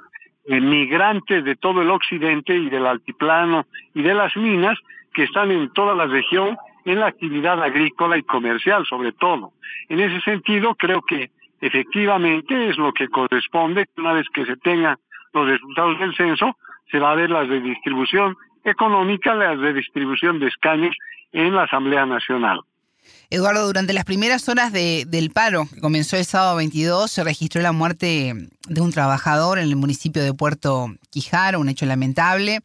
migrantes 0.47 1.43
de 1.43 1.55
todo 1.55 1.81
el 1.81 1.89
occidente 1.89 2.55
y 2.55 2.69
del 2.69 2.85
altiplano 2.85 3.65
y 3.93 4.01
de 4.01 4.13
las 4.13 4.35
minas 4.35 4.77
que 5.13 5.23
están 5.23 5.51
en 5.51 5.71
toda 5.73 5.95
la 5.95 6.07
región 6.07 6.57
en 6.85 7.00
la 7.00 7.07
actividad 7.07 7.61
agrícola 7.61 8.17
y 8.17 8.23
comercial 8.23 8.85
sobre 8.85 9.11
todo. 9.11 9.53
En 9.89 10.00
ese 10.00 10.19
sentido, 10.21 10.75
creo 10.75 11.01
que 11.01 11.29
efectivamente 11.61 12.69
es 12.69 12.77
lo 12.77 12.91
que 12.91 13.07
corresponde 13.07 13.88
una 13.97 14.13
vez 14.13 14.27
que 14.33 14.45
se 14.45 14.57
tenga 14.57 14.97
los 15.33 15.47
resultados 15.47 16.00
del 16.00 16.15
censo, 16.15 16.57
se 16.89 17.00
va 17.00 17.11
a 17.11 17.15
ver 17.15 17.29
la 17.29 17.43
redistribución 17.43 18.35
económica, 18.63 19.33
la 19.33 19.55
redistribución 19.55 20.39
de 20.39 20.47
escaños 20.47 20.95
en 21.31 21.55
la 21.55 21.63
Asamblea 21.63 22.05
Nacional. 22.05 22.61
Eduardo, 23.30 23.65
durante 23.65 23.94
las 23.94 24.03
primeras 24.03 24.50
horas 24.50 24.74
de, 24.74 25.06
del 25.08 25.32
paro, 25.32 25.65
que 25.74 25.80
comenzó 25.80 26.18
el 26.18 26.25
sábado 26.25 26.58
22, 26.58 27.10
se 27.10 27.24
registró 27.24 27.62
la 27.62 27.72
muerte 27.72 28.50
de 28.68 28.82
un 28.82 28.91
trabajador 28.91 29.58
en 29.58 29.65
el 29.65 29.75
municipio 29.77 30.22
de 30.22 30.34
Puerto 30.34 30.94
Quijaro, 31.12 31.60
un 31.60 31.70
hecho 31.70 31.86
lamentable. 31.86 32.60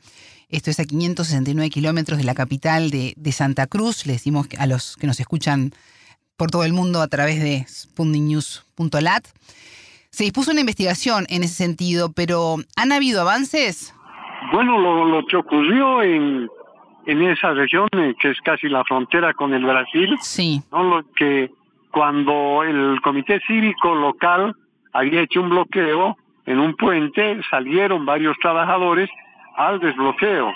Esto 0.49 0.71
es 0.71 0.81
a 0.81 0.85
569 0.85 1.71
kilómetros 1.71 2.19
de 2.19 2.25
la 2.25 2.35
capital 2.35 2.91
de, 2.91 3.33
Santa 3.33 3.67
Cruz. 3.67 4.07
Le 4.07 4.15
decimos 4.15 4.47
a 4.59 4.67
los 4.67 4.97
que 4.97 5.07
nos 5.07 5.21
escuchan 5.21 5.73
por 6.37 6.51
todo 6.51 6.65
el 6.65 6.73
mundo 6.73 7.01
a 7.01 7.09
través 7.09 7.41
de 7.41 7.65
spundingnews.lat. 7.69 9.27
Se 10.11 10.25
dispuso 10.25 10.53
una 10.53 10.61
investigación 10.61 11.27
en 11.29 11.45
ese 11.45 11.55
sentido, 11.55 12.13
pero 12.13 12.57
¿han 12.77 12.93
habido 12.93 13.21
avances? 13.21 13.93
Bueno, 14.53 14.79
lo, 14.79 15.05
lo 15.05 15.27
que 15.27 15.37
ocurrió 15.37 16.03
en 16.03 16.49
en 17.07 17.23
esa 17.23 17.53
región 17.53 17.89
eh, 17.93 18.15
que 18.21 18.31
es 18.31 18.41
casi 18.43 18.69
la 18.69 18.85
frontera 18.85 19.33
con 19.33 19.55
el 19.55 19.65
Brasil. 19.65 20.17
Sí. 20.21 20.61
¿no? 20.73 20.83
Lo 20.83 21.05
que 21.15 21.51
cuando 21.91 22.63
el 22.65 23.01
comité 23.01 23.41
cívico 23.47 23.95
local 23.95 24.55
había 24.93 25.23
hecho 25.23 25.41
un 25.41 25.51
bloqueo 25.51 26.17
en 26.45 26.59
un 26.59 26.75
puente, 26.75 27.41
salieron 27.51 28.05
varios 28.05 28.37
trabajadores 28.39 29.09
al 29.57 29.81
desbloqueo. 29.81 30.53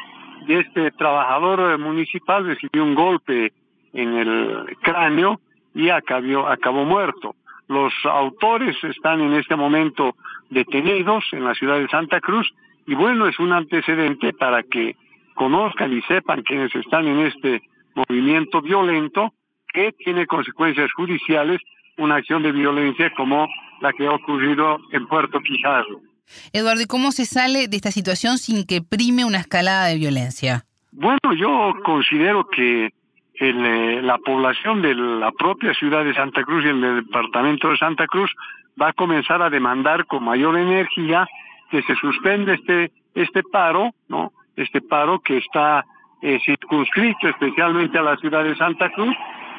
Y 0.46 0.54
este 0.54 0.90
trabajador 0.92 1.78
municipal 1.78 2.46
recibió 2.46 2.84
un 2.84 2.94
golpe 2.94 3.52
en 3.92 4.16
el 4.16 4.76
cráneo 4.82 5.40
y 5.74 5.90
acabó, 5.90 6.48
acabó 6.48 6.84
muerto. 6.84 7.34
Los 7.68 7.92
autores 8.04 8.76
están 8.82 9.20
en 9.20 9.34
este 9.34 9.54
momento 9.54 10.16
detenidos 10.48 11.24
en 11.32 11.44
la 11.44 11.54
ciudad 11.54 11.78
de 11.78 11.88
Santa 11.88 12.20
Cruz 12.20 12.52
y 12.86 12.94
bueno, 12.94 13.26
es 13.28 13.38
un 13.38 13.52
antecedente 13.52 14.32
para 14.32 14.62
que 14.64 14.96
conozcan 15.34 15.92
y 15.92 16.02
sepan 16.02 16.42
quienes 16.42 16.74
están 16.74 17.06
en 17.06 17.26
este 17.26 17.62
movimiento 17.94 18.60
violento 18.62 19.32
que 19.72 19.92
tiene 19.92 20.26
consecuencias 20.26 20.90
judiciales 20.92 21.60
una 21.98 22.16
acción 22.16 22.42
de 22.42 22.52
violencia 22.52 23.12
como 23.14 23.46
la 23.80 23.92
que 23.92 24.06
ha 24.06 24.12
ocurrido 24.12 24.78
en 24.92 25.06
Puerto 25.06 25.40
Quijaro. 25.40 26.00
Eduardo, 26.52 26.82
¿y 26.82 26.86
cómo 26.86 27.12
se 27.12 27.26
sale 27.26 27.68
de 27.68 27.76
esta 27.76 27.90
situación 27.90 28.38
sin 28.38 28.64
que 28.64 28.80
prime 28.82 29.24
una 29.24 29.38
escalada 29.38 29.86
de 29.86 29.96
violencia? 29.96 30.64
Bueno, 30.92 31.18
yo 31.36 31.74
considero 31.84 32.48
que 32.48 32.92
el, 33.34 33.66
eh, 33.66 34.02
la 34.02 34.18
población 34.18 34.82
de 34.82 34.94
la 34.94 35.32
propia 35.32 35.74
ciudad 35.74 36.04
de 36.04 36.14
Santa 36.14 36.42
Cruz 36.42 36.64
y 36.64 36.68
el 36.68 37.04
departamento 37.04 37.70
de 37.70 37.76
Santa 37.76 38.06
Cruz 38.06 38.30
va 38.80 38.88
a 38.88 38.92
comenzar 38.92 39.42
a 39.42 39.50
demandar 39.50 40.06
con 40.06 40.24
mayor 40.24 40.56
energía 40.56 41.26
que 41.70 41.82
se 41.82 41.94
suspende 41.96 42.54
este 42.54 42.92
este 43.14 43.42
paro, 43.42 43.90
¿no? 44.08 44.32
Este 44.60 44.80
paro 44.80 45.20
que 45.20 45.38
está 45.38 45.84
eh, 46.22 46.38
circunscrito 46.44 47.28
especialmente 47.28 47.98
a 47.98 48.02
la 48.02 48.16
ciudad 48.16 48.44
de 48.44 48.56
Santa 48.56 48.90
Cruz 48.90 49.16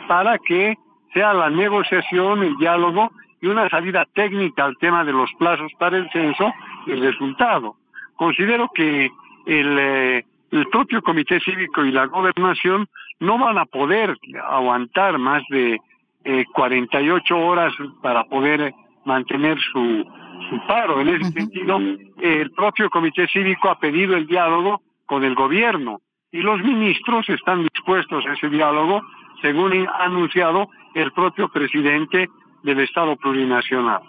para 0.07 0.37
que 0.37 0.77
sea 1.13 1.33
la 1.33 1.49
negociación, 1.49 2.43
el 2.43 2.55
diálogo 2.57 3.11
y 3.41 3.47
una 3.47 3.69
salida 3.69 4.05
técnica 4.13 4.65
al 4.65 4.77
tema 4.77 5.03
de 5.03 5.13
los 5.13 5.31
plazos 5.39 5.71
para 5.79 5.97
el 5.97 6.09
censo 6.11 6.53
y 6.85 6.91
el 6.91 7.01
resultado. 7.01 7.75
Considero 8.15 8.69
que 8.73 9.11
el, 9.45 9.77
eh, 9.79 10.25
el 10.51 10.67
propio 10.67 11.01
Comité 11.01 11.39
Cívico 11.39 11.83
y 11.83 11.91
la 11.91 12.05
Gobernación 12.05 12.87
no 13.19 13.37
van 13.37 13.57
a 13.57 13.65
poder 13.65 14.17
aguantar 14.47 15.17
más 15.17 15.43
de 15.49 15.79
eh, 16.23 16.45
48 16.53 17.37
horas 17.37 17.73
para 18.01 18.23
poder 18.25 18.73
mantener 19.05 19.57
su, 19.71 20.05
su 20.49 20.67
paro. 20.67 21.01
En 21.01 21.09
ese 21.09 21.31
sentido, 21.31 21.79
el 22.21 22.51
propio 22.51 22.89
Comité 22.89 23.27
Cívico 23.27 23.69
ha 23.69 23.79
pedido 23.79 24.15
el 24.15 24.27
diálogo 24.27 24.81
con 25.11 25.25
el 25.25 25.35
gobierno 25.35 25.99
y 26.31 26.37
los 26.37 26.61
ministros 26.63 27.27
están 27.27 27.63
dispuestos 27.63 28.23
a 28.25 28.31
ese 28.31 28.47
diálogo, 28.47 29.01
según 29.41 29.85
ha 29.85 30.05
anunciado 30.05 30.69
el 30.95 31.11
propio 31.11 31.49
presidente 31.49 32.29
del 32.63 32.79
Estado 32.79 33.17
plurinacional. 33.17 33.99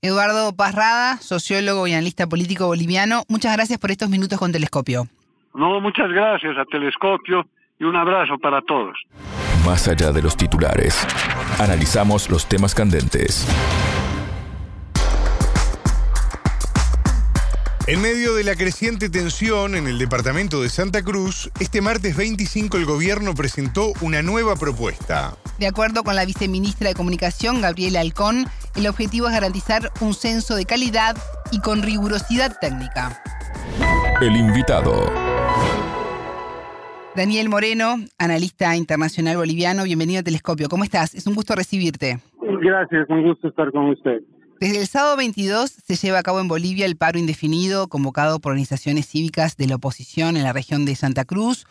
Eduardo 0.00 0.54
Parrada, 0.54 1.16
sociólogo 1.16 1.88
y 1.88 1.94
analista 1.94 2.28
político 2.28 2.68
boliviano, 2.68 3.24
muchas 3.28 3.56
gracias 3.56 3.80
por 3.80 3.90
estos 3.90 4.10
minutos 4.10 4.38
con 4.38 4.52
Telescopio. 4.52 5.08
No, 5.54 5.80
muchas 5.80 6.08
gracias 6.10 6.56
a 6.56 6.64
Telescopio 6.66 7.44
y 7.80 7.82
un 7.82 7.96
abrazo 7.96 8.38
para 8.38 8.62
todos. 8.62 8.96
Más 9.66 9.88
allá 9.88 10.12
de 10.12 10.22
los 10.22 10.36
titulares, 10.36 11.04
analizamos 11.58 12.30
los 12.30 12.48
temas 12.48 12.76
candentes 12.76 13.44
En 17.88 18.02
medio 18.02 18.34
de 18.34 18.44
la 18.44 18.54
creciente 18.54 19.08
tensión 19.08 19.74
en 19.74 19.86
el 19.86 19.98
departamento 19.98 20.60
de 20.60 20.68
Santa 20.68 21.02
Cruz, 21.02 21.50
este 21.58 21.80
martes 21.80 22.18
25 22.18 22.76
el 22.76 22.84
gobierno 22.84 23.32
presentó 23.34 23.94
una 24.02 24.20
nueva 24.20 24.56
propuesta. 24.56 25.38
De 25.58 25.66
acuerdo 25.66 26.02
con 26.04 26.14
la 26.14 26.26
viceministra 26.26 26.90
de 26.90 26.94
Comunicación, 26.94 27.62
Gabriela 27.62 28.00
Alcón, 28.00 28.44
el 28.76 28.86
objetivo 28.88 29.28
es 29.28 29.32
garantizar 29.32 29.90
un 30.02 30.12
censo 30.12 30.54
de 30.54 30.66
calidad 30.66 31.16
y 31.50 31.60
con 31.60 31.80
rigurosidad 31.80 32.58
técnica. 32.60 33.22
El 34.20 34.36
invitado. 34.36 35.10
Daniel 37.16 37.48
Moreno, 37.48 37.96
analista 38.18 38.76
internacional 38.76 39.38
boliviano, 39.38 39.84
bienvenido 39.84 40.20
a 40.20 40.22
Telescopio. 40.22 40.68
¿Cómo 40.68 40.84
estás? 40.84 41.14
Es 41.14 41.26
un 41.26 41.34
gusto 41.34 41.54
recibirte. 41.54 42.18
Gracias, 42.60 43.08
un 43.08 43.22
gusto 43.22 43.48
estar 43.48 43.72
con 43.72 43.88
usted. 43.88 44.20
Desde 44.60 44.80
el 44.80 44.88
sábado 44.88 45.16
22 45.16 45.70
se 45.70 45.94
lleva 45.94 46.18
a 46.18 46.22
cabo 46.24 46.40
en 46.40 46.48
Bolivia 46.48 46.84
el 46.84 46.96
paro 46.96 47.16
indefinido 47.16 47.86
convocado 47.86 48.40
por 48.40 48.50
organizaciones 48.50 49.06
cívicas 49.06 49.56
de 49.56 49.68
la 49.68 49.76
oposición 49.76 50.36
en 50.36 50.42
la 50.42 50.52
región 50.52 50.84
de 50.84 50.96
Santa 50.96 51.24
Cruz. 51.24 51.64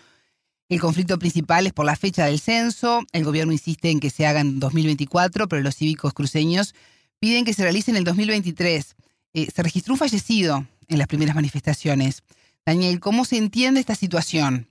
El 0.70 0.79
conflicto 0.79 1.20
principal 1.20 1.67
es 1.67 1.74
por 1.74 1.86
la 1.86 1.98
fecha 1.98 2.25
del 2.25 2.39
censo. 2.39 3.01
El 3.12 3.25
gobierno 3.25 3.51
insiste 3.51 3.91
en 3.91 4.00
que 4.00 4.10
se 4.10 4.25
haga 4.25 4.39
en 4.39 4.62
2024, 4.62 5.50
pero 5.50 5.62
los 5.62 5.75
cívicos 5.75 6.13
cruceños 6.13 6.75
piden 7.20 7.44
que 7.44 7.51
se 7.51 7.63
realice 7.63 7.91
en 7.91 7.98
el 7.98 8.06
2023. 8.06 8.96
Eh, 9.34 9.48
se 9.48 9.63
registró 9.63 9.94
un 9.94 10.00
fallecido 10.00 10.63
en 10.88 10.98
las 10.98 11.08
primeras 11.08 11.36
manifestaciones. 11.36 12.24
Daniel, 12.65 13.01
¿cómo 13.01 13.25
se 13.25 13.38
entiende 13.38 13.82
esta 13.82 13.96
situación? 13.96 14.65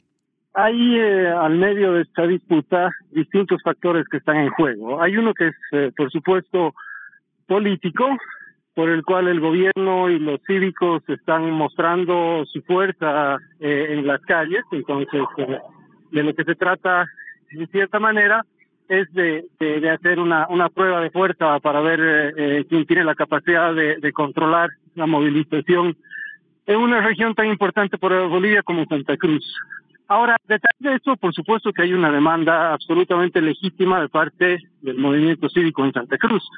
Hay 0.54 0.96
eh, 0.96 1.28
al 1.28 1.58
medio 1.58 1.92
de 1.92 2.02
esta 2.02 2.26
disputa 2.26 2.90
distintos 3.10 3.60
factores 3.62 4.06
que 4.10 4.16
están 4.16 4.36
en 4.36 4.48
juego. 4.52 5.02
Hay 5.02 5.18
uno 5.18 5.34
que 5.34 5.48
es, 5.48 5.54
eh, 5.72 5.92
por 5.94 6.10
supuesto, 6.10 6.72
político 7.46 8.04
por 8.74 8.90
el 8.90 9.02
cual 9.04 9.28
el 9.28 9.40
gobierno 9.40 10.10
y 10.10 10.18
los 10.18 10.40
cívicos 10.46 11.02
están 11.08 11.50
mostrando 11.50 12.44
su 12.46 12.60
fuerza 12.62 13.38
eh, 13.58 13.86
en 13.90 14.06
las 14.06 14.20
calles. 14.22 14.64
Entonces, 14.70 15.22
eh, 15.38 15.58
de 16.10 16.22
lo 16.22 16.34
que 16.34 16.44
se 16.44 16.54
trata, 16.54 17.06
de 17.52 17.66
cierta 17.68 17.98
manera, 17.98 18.44
es 18.88 19.12
de, 19.12 19.46
de, 19.58 19.90
hacer 19.90 20.20
una, 20.20 20.46
una 20.48 20.68
prueba 20.68 21.00
de 21.00 21.10
fuerza 21.10 21.58
para 21.60 21.80
ver 21.80 22.00
eh, 22.00 22.32
eh, 22.36 22.64
quién 22.68 22.86
tiene 22.86 23.04
la 23.04 23.14
capacidad 23.14 23.74
de, 23.74 23.96
de 23.96 24.12
controlar 24.12 24.70
la 24.94 25.06
movilización 25.06 25.96
en 26.66 26.76
una 26.76 27.00
región 27.00 27.34
tan 27.34 27.46
importante 27.46 27.98
para 27.98 28.26
Bolivia 28.26 28.62
como 28.62 28.84
Santa 28.86 29.16
Cruz. 29.16 29.44
Ahora, 30.08 30.36
detrás 30.46 30.74
de 30.78 30.94
eso, 30.94 31.16
por 31.16 31.34
supuesto 31.34 31.72
que 31.72 31.82
hay 31.82 31.92
una 31.92 32.12
demanda 32.12 32.72
absolutamente 32.72 33.40
legítima 33.40 34.00
de 34.00 34.08
parte 34.08 34.58
del 34.80 34.98
movimiento 34.98 35.48
cívico 35.48 35.84
en 35.84 35.92
Santa 35.92 36.16
Cruz. 36.16 36.48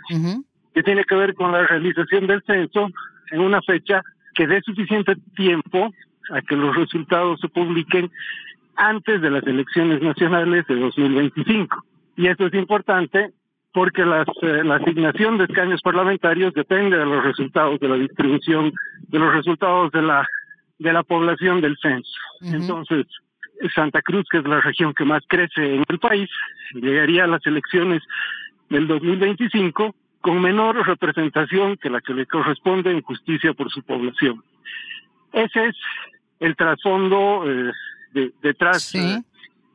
Que 0.78 0.84
tiene 0.84 1.02
que 1.02 1.16
ver 1.16 1.34
con 1.34 1.50
la 1.50 1.66
realización 1.66 2.28
del 2.28 2.40
censo 2.44 2.88
en 3.32 3.40
una 3.40 3.60
fecha 3.62 4.00
que 4.32 4.46
dé 4.46 4.60
suficiente 4.62 5.16
tiempo 5.34 5.92
a 6.30 6.40
que 6.40 6.54
los 6.54 6.76
resultados 6.76 7.40
se 7.40 7.48
publiquen 7.48 8.12
antes 8.76 9.20
de 9.20 9.28
las 9.28 9.42
elecciones 9.42 10.00
nacionales 10.00 10.64
de 10.68 10.76
2025. 10.76 11.84
Y 12.16 12.28
esto 12.28 12.46
es 12.46 12.54
importante 12.54 13.32
porque 13.72 14.04
las, 14.04 14.28
eh, 14.42 14.62
la 14.62 14.76
asignación 14.76 15.36
de 15.38 15.46
escaños 15.46 15.82
parlamentarios 15.82 16.54
depende 16.54 16.96
de 16.96 17.06
los 17.06 17.24
resultados 17.24 17.80
de 17.80 17.88
la 17.88 17.96
distribución, 17.96 18.72
de 19.08 19.18
los 19.18 19.34
resultados 19.34 19.90
de 19.90 20.02
la, 20.02 20.28
de 20.78 20.92
la 20.92 21.02
población 21.02 21.60
del 21.60 21.76
censo. 21.82 22.20
Uh 22.40 22.46
-huh. 22.46 22.54
Entonces, 22.54 23.04
Santa 23.74 24.00
Cruz, 24.00 24.26
que 24.30 24.38
es 24.38 24.44
la 24.44 24.60
región 24.60 24.94
que 24.94 25.04
más 25.04 25.24
crece 25.26 25.74
en 25.74 25.84
el 25.88 25.98
país, 25.98 26.30
llegaría 26.72 27.24
a 27.24 27.26
las 27.34 27.44
elecciones 27.46 28.00
del 28.70 28.86
2025 28.86 29.92
con 30.28 30.42
menor 30.42 30.86
representación 30.86 31.78
que 31.78 31.88
la 31.88 32.02
que 32.02 32.12
le 32.12 32.26
corresponde 32.26 32.90
en 32.90 33.00
justicia 33.00 33.54
por 33.54 33.70
su 33.70 33.82
población. 33.82 34.44
Ese 35.32 35.68
es 35.68 35.76
el 36.38 36.54
trasfondo 36.54 37.50
eh, 37.50 37.72
de, 38.12 38.32
detrás 38.42 38.82
sí. 38.82 38.98
eh, 38.98 39.22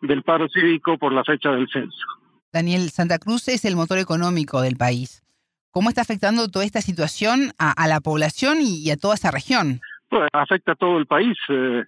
del 0.03 0.21
paro 0.21 0.47
cívico 0.49 0.99
por 0.99 1.11
la 1.11 1.23
fecha 1.23 1.49
del 1.49 1.67
censo. 1.69 2.05
Daniel, 2.51 2.91
Santa 2.91 3.17
Cruz 3.17 3.47
es 3.47 3.65
el 3.65 3.75
motor 3.75 3.97
económico 3.97 4.61
del 4.61 4.75
país. 4.75 5.23
¿Cómo 5.71 5.89
está 5.89 6.01
afectando 6.01 6.47
toda 6.49 6.65
esta 6.65 6.81
situación 6.81 7.53
a, 7.57 7.71
a 7.71 7.87
la 7.87 7.99
población 7.99 8.59
y, 8.61 8.87
y, 8.87 8.91
a 8.91 8.97
toda 8.97 9.15
esa 9.15 9.31
región? 9.31 9.81
Pues 10.07 10.29
afecta 10.33 10.73
a 10.73 10.75
todo 10.75 10.99
el 10.99 11.07
país. 11.07 11.35
Eh, 11.49 11.83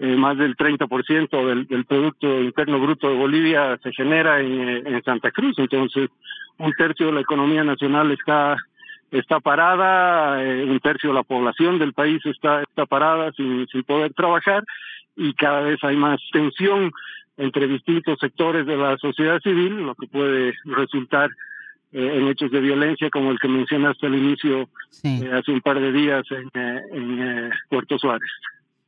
eh, 0.00 0.16
más 0.16 0.36
del 0.36 0.54
30% 0.54 1.46
del, 1.46 1.66
del 1.66 1.86
Producto 1.86 2.26
Interno 2.42 2.78
Bruto 2.78 3.08
de 3.08 3.14
Bolivia 3.14 3.78
se 3.82 3.90
genera 3.92 4.38
en, 4.40 4.86
en 4.86 5.02
Santa 5.02 5.30
Cruz. 5.30 5.58
Entonces, 5.58 6.10
un 6.58 6.72
tercio 6.74 7.06
de 7.06 7.12
la 7.12 7.20
economía 7.20 7.64
nacional 7.64 8.10
está 8.12 8.56
está 9.12 9.40
parada, 9.40 10.42
eh, 10.42 10.64
un 10.64 10.80
tercio 10.80 11.10
de 11.10 11.14
la 11.14 11.22
población 11.22 11.78
del 11.78 11.92
país 11.92 12.24
está, 12.24 12.62
está 12.62 12.86
parada 12.86 13.30
sin, 13.32 13.66
sin 13.68 13.82
poder 13.84 14.14
trabajar 14.14 14.64
y 15.16 15.34
cada 15.34 15.60
vez 15.60 15.78
hay 15.82 15.96
más 15.96 16.18
tensión 16.32 16.90
entre 17.36 17.68
distintos 17.68 18.18
sectores 18.18 18.66
de 18.66 18.76
la 18.76 18.96
sociedad 18.96 19.38
civil, 19.40 19.82
lo 19.82 19.94
que 19.94 20.06
puede 20.06 20.54
resultar 20.64 21.30
eh, 21.92 22.12
en 22.16 22.28
hechos 22.28 22.50
de 22.50 22.60
violencia 22.60 23.10
como 23.10 23.30
el 23.30 23.38
que 23.38 23.48
mencionaste 23.48 24.06
al 24.06 24.14
inicio 24.14 24.68
eh, 25.02 25.30
hace 25.32 25.52
un 25.52 25.60
par 25.60 25.78
de 25.78 25.92
días 25.92 26.24
en, 26.30 26.50
en 26.92 27.50
Puerto 27.68 27.98
Suárez. 27.98 28.30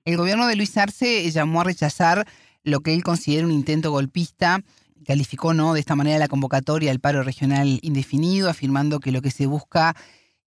El 0.07 0.17
gobierno 0.17 0.47
de 0.47 0.57
Luis 0.57 0.77
Arce 0.79 1.31
llamó 1.31 1.61
a 1.61 1.65
rechazar 1.65 2.25
lo 2.63 2.81
que 2.81 2.95
él 2.95 3.03
considera 3.03 3.47
un 3.47 3.53
intento 3.53 3.91
golpista 3.91 4.61
calificó 5.05 5.55
no 5.55 5.75
de 5.75 5.81
esta 5.81 5.95
manera 5.95 6.19
la 6.19 6.29
convocatoria 6.29 6.91
al 6.91 7.01
paro 7.01 7.23
regional 7.23 7.79
indefinido, 7.83 8.51
afirmando 8.51 9.01
que 9.01 9.13
lo 9.13 9.23
que 9.23 9.31
se 9.31 9.47
busca 9.47 9.95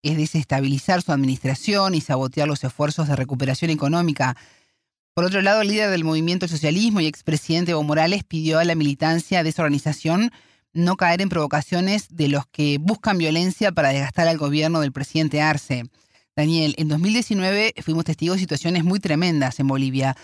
es 0.04 0.18
desestabilizar 0.18 1.02
su 1.02 1.12
administración 1.12 1.96
y 1.96 2.02
sabotear 2.02 2.48
los 2.48 2.64
esfuerzos 2.64 3.08
de 3.08 3.16
recuperación 3.16 3.72
económica. 3.72 4.38
Por 5.14 5.26
otro 5.26 5.42
lado, 5.42 5.62
el 5.62 5.70
líder 5.70 5.90
del 5.90 6.04
movimiento 6.04 6.48
socialismo 6.48 7.00
y 7.02 7.08
expresidente 7.08 7.72
Evo 7.72 7.84
Morales 7.84 8.24
pidió 8.24 8.60
a 8.60 8.66
la 8.66 8.76
militancia 8.76 9.44
de 9.44 9.50
esa 9.50 9.64
organización 9.64 10.32
no 10.74 10.96
caer 10.96 11.22
en 11.22 11.30
provocaciones 11.30 12.08
de 12.16 12.28
los 12.28 12.46
que 12.48 12.78
buscan 12.78 13.18
violencia 13.18 13.72
para 13.72 13.90
desgastar 13.90 14.28
al 14.28 14.38
gobierno 14.38 14.80
del 14.80 14.92
presidente 14.92 15.42
Arce. 15.42 15.86
Daniel, 16.36 16.76
en 16.78 16.88
2019 16.88 17.74
fuimos 17.82 18.06
testigos 18.06 18.36
de 18.38 18.42
situaciones 18.42 18.84
muy 18.84 19.00
tremendas 19.00 19.60
en 19.60 19.68
Bolivia. 19.68 20.16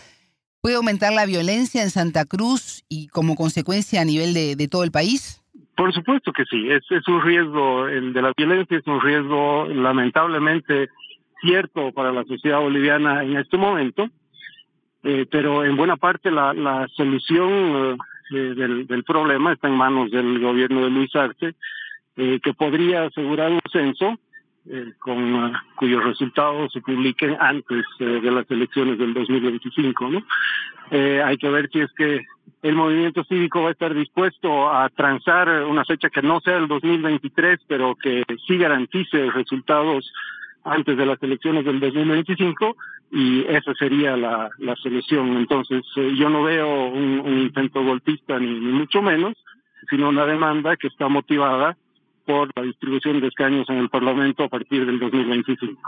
¿Puede 0.63 0.77
aumentar 0.77 1.11
la 1.11 1.25
violencia 1.25 1.83
en 1.83 1.89
Santa 1.89 2.23
Cruz 2.23 2.85
y 2.87 3.09
como 3.09 3.35
consecuencia 3.35 3.99
a 3.99 4.05
nivel 4.05 4.33
de, 4.33 4.67
todo 4.69 4.85
el 4.85 4.91
país? 4.91 5.43
Por 5.75 5.93
supuesto 5.93 6.31
que 6.31 6.45
sí, 6.45 6.69
es, 6.69 6.85
un 7.09 7.21
riesgo, 7.21 7.89
el 7.89 8.13
de 8.13 8.21
la 8.21 8.31
violencia 8.37 8.77
es 8.77 8.87
un 8.87 9.01
riesgo 9.01 9.65
lamentablemente 9.65 10.87
cierto 11.41 11.91
para 11.91 12.13
la 12.13 12.23
sociedad 12.23 12.61
boliviana 12.61 13.23
en 13.23 13.35
este 13.35 13.57
momento, 13.57 14.07
eh, 15.03 15.25
pero 15.29 15.65
en 15.65 15.75
buena 15.75 15.97
parte 15.97 16.31
la, 16.31 16.87
solución 16.95 17.97
eh, 18.31 18.53
del, 18.55 18.87
del, 18.87 19.03
problema 19.03 19.51
está 19.51 19.67
en 19.67 19.75
manos 19.75 20.11
del 20.11 20.39
gobierno 20.39 20.85
de 20.85 20.91
Luis 20.91 21.13
Arce, 21.13 21.55
eh, 22.15 22.39
que 22.41 22.53
podría 22.53 23.03
asegurar 23.03 23.51
un 23.51 23.59
censo 23.69 24.17
eh, 24.69 24.93
con 24.99 25.33
uh, 25.33 25.51
cuyos 25.75 26.03
resultados 26.03 26.71
se 26.71 26.79
publiquen 26.79 27.35
antes 27.39 27.85
eh, 27.99 28.05
de 28.05 28.31
las 28.31 28.49
elecciones 28.49 28.97
del 28.97 29.13
2025, 29.13 30.09
¿no? 30.09 30.23
Eh, 30.89 31.21
hay 31.21 31.37
que 31.37 31.49
ver 31.49 31.69
si 31.69 31.81
es 31.81 31.91
que 31.93 32.21
el 32.61 32.75
movimiento 32.75 33.25
cívico 33.25 33.61
va 33.61 33.69
a 33.69 33.71
estar 33.73 33.93
dispuesto 33.93 34.71
a 34.71 34.87
transar 34.89 35.65
una 35.65 35.83
fecha 35.83 36.09
que 36.09 36.21
no 36.21 36.39
sea 36.39 36.57
el 36.57 36.67
2023, 36.67 37.59
pero 37.67 37.95
que 37.95 38.23
sí 38.47 38.57
garantice 38.57 39.31
resultados 39.31 40.09
antes 40.63 40.95
de 40.95 41.05
las 41.05 41.21
elecciones 41.21 41.65
del 41.65 41.81
2025 41.81 42.77
y 43.11 43.41
esa 43.49 43.73
sería 43.73 44.15
la, 44.15 44.49
la 44.59 44.75
solución. 44.77 45.35
Entonces, 45.35 45.83
yo 45.95 46.29
no 46.29 46.43
veo 46.43 46.87
un, 46.87 47.19
un 47.19 47.39
intento 47.39 47.83
golpista 47.83 48.39
ni 48.39 48.59
mucho 48.59 49.01
menos, 49.01 49.33
sino 49.89 50.07
una 50.07 50.25
demanda 50.25 50.77
que 50.77 50.87
está 50.87 51.09
motivada 51.09 51.75
por 52.25 52.49
la 52.55 52.63
distribución 52.63 53.21
de 53.21 53.27
escaños 53.27 53.69
en 53.69 53.77
el 53.77 53.89
Parlamento 53.89 54.43
a 54.43 54.49
partir 54.49 54.85
del 54.85 54.99
2025. 54.99 55.81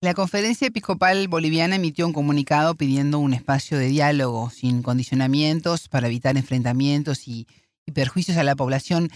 La 0.00 0.14
Conferencia 0.14 0.68
Episcopal 0.68 1.26
Boliviana 1.26 1.74
emitió 1.74 2.06
un 2.06 2.12
comunicado 2.12 2.76
pidiendo 2.76 3.18
un 3.18 3.34
espacio 3.34 3.78
de 3.78 3.88
diálogo 3.88 4.48
sin 4.48 4.84
condicionamientos 4.84 5.88
para 5.88 6.06
evitar 6.06 6.36
enfrentamientos 6.36 7.26
y, 7.26 7.46
perjuicios 7.92 8.36
a 8.36 8.44
la 8.44 8.54
población. 8.54 9.08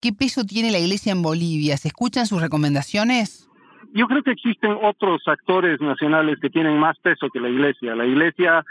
¿Qué 0.00 0.12
peso 0.12 0.44
tiene 0.44 0.70
la 0.70 0.78
Iglesia 0.78 1.12
en 1.12 1.22
Bolivia? 1.22 1.78
¿Se 1.78 1.88
escuchan 1.88 2.26
sus 2.26 2.42
recomendaciones? 2.42 3.48
Yo 3.94 4.06
creo 4.08 4.22
que 4.22 4.32
existen 4.32 4.76
otros 4.82 5.22
actores 5.26 5.80
nacionales 5.80 6.38
que 6.38 6.50
tienen 6.50 6.78
más 6.78 6.98
peso 6.98 7.30
que 7.30 7.40
la 7.40 7.48
Iglesia. 7.48 7.94
La 7.94 8.04
Iglesia 8.04 8.62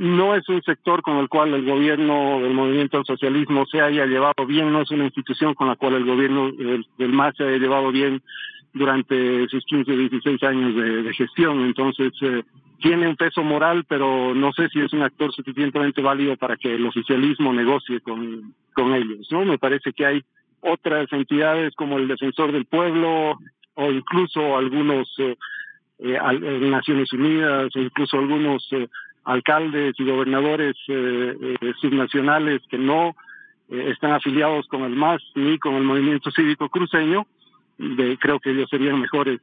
no 0.00 0.34
es 0.34 0.48
un 0.48 0.62
sector 0.62 1.02
con 1.02 1.18
el 1.18 1.28
cual 1.28 1.52
el 1.52 1.66
gobierno 1.66 2.40
del 2.40 2.54
movimiento 2.54 2.96
al 2.96 3.04
socialismo 3.04 3.66
se 3.66 3.82
haya 3.82 4.06
llevado 4.06 4.46
bien, 4.46 4.72
no 4.72 4.80
es 4.80 4.90
una 4.90 5.04
institución 5.04 5.52
con 5.52 5.68
la 5.68 5.76
cual 5.76 5.92
el 5.92 6.06
gobierno 6.06 6.50
del, 6.52 7.12
MAS 7.12 7.36
se 7.36 7.44
haya 7.44 7.58
llevado 7.58 7.92
bien 7.92 8.22
durante 8.72 9.46
sus 9.48 9.62
15 9.66 9.92
o 9.92 9.96
16 9.96 10.42
años 10.44 10.74
de, 10.74 11.12
gestión. 11.12 11.66
Entonces, 11.66 12.14
eh, 12.22 12.42
tiene 12.78 13.08
un 13.08 13.16
peso 13.16 13.42
moral, 13.42 13.84
pero 13.86 14.34
no 14.34 14.54
sé 14.54 14.70
si 14.70 14.80
es 14.80 14.90
un 14.94 15.02
actor 15.02 15.34
suficientemente 15.34 16.00
válido 16.00 16.34
para 16.38 16.56
que 16.56 16.76
el 16.76 16.86
oficialismo 16.86 17.52
negocie 17.52 18.00
con, 18.00 18.54
con 18.72 18.94
ellos. 18.94 19.28
¿no? 19.30 19.44
Me 19.44 19.58
parece 19.58 19.92
que 19.92 20.06
hay 20.06 20.24
otras 20.62 21.12
entidades 21.12 21.74
como 21.74 21.98
el 21.98 22.08
Defensor 22.08 22.52
del 22.52 22.64
Pueblo 22.64 23.38
o 23.74 23.90
incluso 23.90 24.56
algunos 24.56 25.12
eh, 25.18 25.36
eh, 25.98 26.18
Naciones 26.62 27.12
Unidas 27.12 27.76
o 27.76 27.78
incluso 27.80 28.18
algunos 28.18 28.66
eh, 28.72 28.88
alcaldes 29.24 29.94
y 29.98 30.04
gobernadores 30.04 30.76
eh, 30.88 31.56
eh, 31.60 31.72
subnacionales 31.80 32.62
que 32.70 32.78
no 32.78 33.16
eh, 33.68 33.90
están 33.92 34.12
afiliados 34.12 34.66
con 34.68 34.82
el 34.82 34.96
MAS 34.96 35.22
ni 35.34 35.58
con 35.58 35.74
el 35.74 35.84
movimiento 35.84 36.30
cívico 36.30 36.68
cruceño, 36.68 37.26
de, 37.78 38.18
creo 38.18 38.40
que 38.40 38.50
ellos 38.50 38.68
serían 38.70 39.00
mejores 39.00 39.40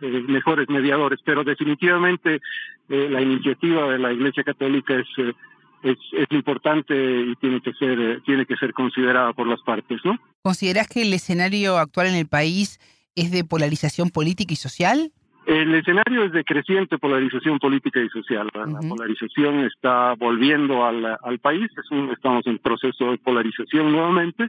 mejores 0.00 0.68
mediadores, 0.68 1.18
pero 1.24 1.44
definitivamente 1.44 2.40
la 2.88 3.22
iniciativa 3.22 3.90
de 3.90 3.98
la 3.98 4.12
Iglesia 4.12 4.44
Católica 4.44 4.94
es, 4.94 5.06
es, 5.82 5.96
es 6.12 6.26
importante 6.30 6.94
y 6.94 7.34
tiene 7.36 7.60
que 7.60 7.72
ser 7.74 8.20
tiene 8.22 8.44
que 8.44 8.56
ser 8.56 8.74
considerada 8.74 9.32
por 9.32 9.46
las 9.46 9.62
partes, 9.62 10.00
¿no? 10.04 10.18
¿Consideras 10.42 10.88
que 10.88 11.02
el 11.02 11.12
escenario 11.14 11.78
actual 11.78 12.08
en 12.08 12.16
el 12.16 12.26
país 12.26 12.78
es 13.14 13.30
de 13.30 13.44
polarización 13.44 14.10
política 14.10 14.52
y 14.52 14.56
social? 14.56 15.10
El 15.46 15.74
escenario 15.74 16.24
es 16.24 16.32
de 16.32 16.44
creciente 16.44 16.98
polarización 16.98 17.58
política 17.58 18.00
y 18.00 18.08
social. 18.08 18.48
La 18.54 18.80
polarización 18.88 19.60
está 19.60 20.14
volviendo 20.14 20.84
al, 20.84 21.04
al 21.04 21.38
país. 21.38 21.70
Es 21.76 21.90
un, 21.90 22.10
estamos 22.10 22.46
en 22.46 22.58
proceso 22.58 23.10
de 23.10 23.18
polarización 23.18 23.92
nuevamente. 23.92 24.44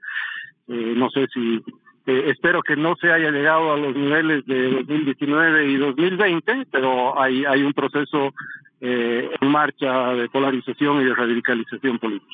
Eh, 0.67 0.93
no 0.95 1.09
sé 1.09 1.27
si 1.33 1.61
eh, 2.05 2.31
espero 2.31 2.61
que 2.61 2.75
no 2.75 2.95
se 2.95 3.11
haya 3.11 3.29
llegado 3.29 3.73
a 3.73 3.77
los 3.77 3.95
niveles 3.95 4.45
de 4.45 4.71
2019 4.71 5.67
y 5.67 5.77
2020, 5.77 6.67
pero 6.71 7.19
hay 7.19 7.45
hay 7.45 7.61
un 7.61 7.73
proceso 7.73 8.33
eh, 8.79 9.29
en 9.39 9.47
marcha 9.49 10.13
de 10.13 10.29
polarización 10.29 11.01
y 11.01 11.05
de 11.05 11.13
radicalización 11.13 11.99
política. 11.99 12.31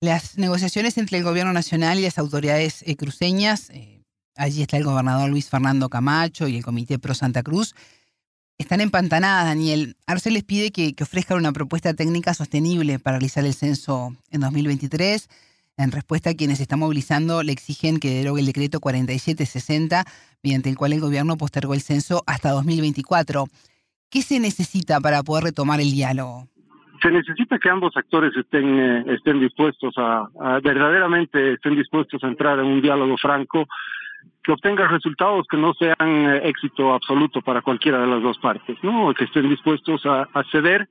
Las 0.00 0.36
negociaciones 0.36 0.98
entre 0.98 1.18
el 1.18 1.24
gobierno 1.24 1.52
nacional 1.52 1.98
y 1.98 2.02
las 2.02 2.18
autoridades 2.18 2.84
cruceñas 2.98 3.70
allí 4.36 4.62
está 4.62 4.76
el 4.76 4.84
gobernador 4.84 5.30
Luis 5.30 5.48
Fernando 5.48 5.88
Camacho 5.88 6.48
y 6.48 6.56
el 6.56 6.64
Comité 6.64 6.98
Pro 6.98 7.14
Santa 7.14 7.42
Cruz, 7.42 7.74
están 8.56 8.80
empantanadas, 8.80 9.46
Daniel. 9.46 9.96
Arce 10.06 10.30
les 10.30 10.44
pide 10.44 10.70
que, 10.70 10.94
ofrezcan 11.02 11.38
una 11.38 11.52
propuesta 11.52 11.92
técnica 11.94 12.34
sostenible 12.34 13.00
para 13.00 13.18
realizar 13.18 13.44
el 13.44 13.52
censo 13.52 14.14
en 14.30 14.42
2023. 14.42 15.28
En 15.76 15.90
respuesta 15.90 16.30
a 16.30 16.34
quienes 16.34 16.60
están 16.60 16.78
movilizando, 16.78 17.42
le 17.42 17.50
exigen 17.50 17.98
que 17.98 18.10
derogue 18.10 18.40
el 18.40 18.46
decreto 18.46 18.78
4760, 18.78 20.04
mediante 20.44 20.70
el 20.70 20.76
cual 20.76 20.92
el 20.92 21.00
gobierno 21.00 21.36
postergó 21.36 21.74
el 21.74 21.80
censo 21.80 22.22
hasta 22.28 22.50
2024. 22.50 23.46
¿Qué 24.08 24.22
se 24.22 24.38
necesita 24.38 25.00
para 25.00 25.24
poder 25.24 25.44
retomar 25.44 25.80
el 25.80 25.90
diálogo? 25.90 26.46
Se 27.02 27.10
necesita 27.10 27.58
que 27.58 27.68
ambos 27.68 27.96
actores 27.96 28.32
estén, 28.36 28.78
eh, 28.78 29.04
estén 29.14 29.40
dispuestos 29.40 29.94
a, 29.98 30.28
verdaderamente 30.62 31.54
estén 31.54 31.74
dispuestos 31.74 32.22
a 32.22 32.28
entrar 32.28 32.60
en 32.60 32.66
un 32.66 32.80
diálogo 32.80 33.16
franco 33.18 33.66
que 34.44 34.52
obtenga 34.52 34.86
resultados 34.86 35.46
que 35.48 35.56
no 35.56 35.72
sean 35.74 35.96
eh, 36.00 36.42
éxito 36.44 36.92
absoluto 36.92 37.40
para 37.40 37.62
cualquiera 37.62 37.98
de 37.98 38.06
las 38.06 38.22
dos 38.22 38.38
partes, 38.38 38.76
¿no? 38.82 39.12
Que 39.14 39.24
estén 39.24 39.48
dispuestos 39.48 40.04
a, 40.04 40.28
ceder, 40.52 40.86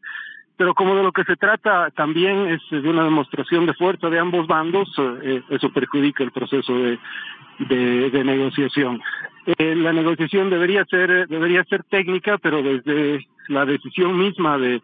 pero 0.58 0.74
como 0.74 0.96
de 0.96 1.04
lo 1.04 1.12
que 1.12 1.24
se 1.24 1.36
trata 1.36 1.92
también 1.92 2.48
es 2.48 2.62
de 2.72 2.90
una 2.90 3.04
demostración 3.04 3.68
de 3.68 3.76
fuerza 3.76 4.10
de 4.10 4.20
ambos 4.20 4.48
bandos, 4.48 4.90
eh, 5.22 5.44
eso 5.50 5.72
perjudica 5.72 6.24
el 6.24 6.32
proceso 6.32 6.74
de, 6.76 7.00
negociación. 8.24 9.02
Eh, 9.46 9.76
la 9.76 9.94
negociación 9.94 10.50
debería 10.50 10.84
ser 10.86 11.28
debería 11.28 11.64
ser 11.66 11.84
técnica, 11.84 12.40
pero 12.40 12.64
desde 12.64 13.28
la 13.50 13.66
decisión 13.66 14.18
misma 14.18 14.58
de, 14.58 14.82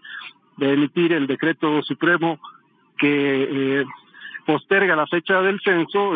emitir 0.59 1.13
el 1.13 1.25
decreto 1.25 1.81
supremo 1.83 2.39
que 2.97 3.85
posterga 4.45 4.95
la 4.95 5.07
fecha 5.07 5.41
del 5.41 5.59
censo, 5.61 6.13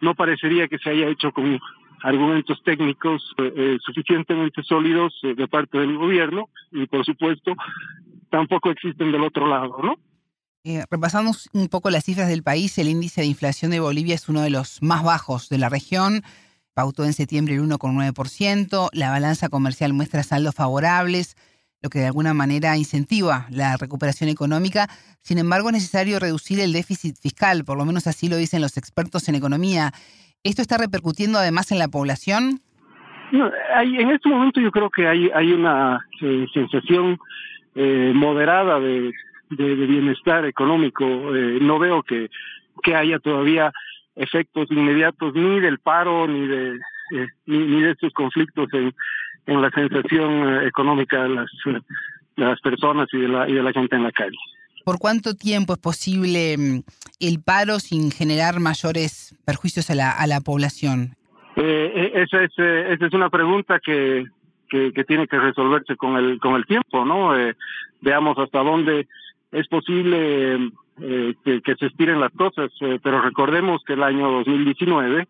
no 0.00 0.14
parecería 0.14 0.68
que 0.68 0.78
se 0.78 0.90
haya 0.90 1.08
hecho 1.08 1.32
con 1.32 1.58
argumentos 2.02 2.62
técnicos 2.64 3.34
eh, 3.38 3.52
eh, 3.56 3.78
suficientemente 3.84 4.62
sólidos 4.62 5.18
eh, 5.22 5.34
de 5.34 5.48
parte 5.48 5.78
del 5.78 5.96
gobierno 5.96 6.48
y 6.72 6.86
por 6.86 7.04
supuesto 7.04 7.54
tampoco 8.30 8.70
existen 8.70 9.12
del 9.12 9.24
otro 9.24 9.46
lado, 9.46 9.76
¿no? 9.82 9.96
repasamos 10.90 11.48
un 11.52 11.68
poco 11.68 11.90
las 11.90 12.02
cifras 12.02 12.26
del 12.28 12.42
país. 12.42 12.76
El 12.78 12.88
índice 12.88 13.20
de 13.20 13.28
inflación 13.28 13.70
de 13.70 13.78
Bolivia 13.78 14.16
es 14.16 14.28
uno 14.28 14.42
de 14.42 14.50
los 14.50 14.82
más 14.82 15.04
bajos 15.04 15.48
de 15.48 15.58
la 15.58 15.68
región. 15.68 16.24
Pautó 16.74 17.04
en 17.04 17.12
septiembre 17.12 17.54
el 17.54 17.62
1,9%. 17.62 18.88
La 18.92 19.10
balanza 19.10 19.48
comercial 19.48 19.92
muestra 19.92 20.24
saldos 20.24 20.56
favorables, 20.56 21.36
lo 21.82 21.90
que 21.90 22.00
de 22.00 22.06
alguna 22.06 22.34
manera 22.34 22.76
incentiva 22.76 23.46
la 23.50 23.76
recuperación 23.76 24.30
económica. 24.30 24.88
Sin 25.22 25.38
embargo, 25.38 25.68
es 25.68 25.74
necesario 25.74 26.18
reducir 26.18 26.60
el 26.60 26.72
déficit 26.72 27.16
fiscal, 27.20 27.64
por 27.64 27.76
lo 27.76 27.84
menos 27.84 28.06
así 28.06 28.28
lo 28.28 28.36
dicen 28.36 28.60
los 28.62 28.76
expertos 28.76 29.28
en 29.28 29.34
economía. 29.34 29.92
¿Esto 30.42 30.62
está 30.62 30.78
repercutiendo 30.78 31.38
además 31.38 31.72
en 31.72 31.78
la 31.78 31.88
población? 31.88 32.60
hay, 33.74 33.96
en 33.96 34.10
este 34.10 34.28
momento 34.28 34.60
yo 34.60 34.70
creo 34.70 34.88
que 34.88 35.06
hay, 35.08 35.30
hay 35.34 35.52
una 35.52 35.98
eh, 36.22 36.46
sensación 36.54 37.18
eh, 37.74 38.12
moderada 38.14 38.78
de, 38.78 39.12
de, 39.50 39.74
bienestar 39.74 40.44
económico. 40.46 41.04
Eh, 41.04 41.58
no 41.60 41.78
veo 41.78 42.02
que, 42.02 42.30
que 42.82 42.94
haya 42.94 43.18
todavía 43.18 43.72
efectos 44.14 44.70
inmediatos 44.70 45.34
ni 45.34 45.60
del 45.60 45.78
paro 45.78 46.26
ni 46.26 46.46
de 46.46 46.78
eh, 47.12 47.28
ni, 47.46 47.58
ni, 47.58 47.82
de 47.82 47.92
estos 47.92 48.12
conflictos 48.12 48.68
en, 48.72 48.92
en 49.46 49.62
la 49.62 49.70
sensación 49.70 50.66
económica 50.66 51.22
de 51.22 51.28
las, 51.30 51.50
de 51.64 52.44
las 52.44 52.60
personas 52.60 53.08
y 53.12 53.18
de 53.18 53.28
la, 53.28 53.48
y 53.48 53.54
de 53.54 53.62
la 53.62 53.72
gente 53.72 53.96
en 53.96 54.02
la 54.02 54.12
calle. 54.12 54.36
¿Por 54.84 54.98
cuánto 54.98 55.34
tiempo 55.34 55.72
es 55.72 55.78
posible 55.78 56.56
mm, 56.56 56.82
el 57.20 57.42
paro 57.42 57.80
sin 57.80 58.10
generar 58.10 58.60
mayores 58.60 59.34
perjuicios 59.44 59.90
a 59.90 59.94
la, 59.94 60.10
a 60.12 60.26
la 60.26 60.40
población? 60.40 61.16
Eh, 61.56 62.12
esa, 62.14 62.42
es, 62.42 62.52
esa 62.58 63.06
es 63.06 63.12
una 63.14 63.30
pregunta 63.30 63.80
que, 63.80 64.26
que, 64.68 64.92
que, 64.92 65.04
tiene 65.04 65.26
que 65.26 65.38
resolverse 65.38 65.96
con 65.96 66.16
el, 66.16 66.38
con 66.38 66.54
el 66.54 66.66
tiempo, 66.66 67.04
¿no? 67.04 67.36
Eh, 67.36 67.56
veamos 68.00 68.38
hasta 68.38 68.62
dónde 68.62 69.08
es 69.52 69.66
posible 69.68 70.70
eh, 71.00 71.34
que, 71.44 71.62
que, 71.62 71.74
se 71.76 71.86
estiren 71.86 72.20
las 72.20 72.32
cosas, 72.32 72.70
eh, 72.80 72.98
pero 73.02 73.20
recordemos 73.20 73.82
que 73.84 73.94
el 73.94 74.02
año 74.02 74.30
2019, 74.30 75.26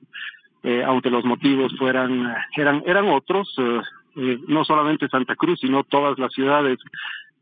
eh, 0.62 0.82
aunque 0.84 1.10
los 1.10 1.24
motivos 1.24 1.72
fueran 1.78 2.34
eran 2.56 2.82
eran 2.86 3.08
otros, 3.08 3.54
eh, 3.58 3.80
no 4.16 4.64
solamente 4.64 5.08
Santa 5.08 5.36
Cruz, 5.36 5.60
sino 5.60 5.84
todas 5.84 6.18
las 6.18 6.32
ciudades 6.32 6.78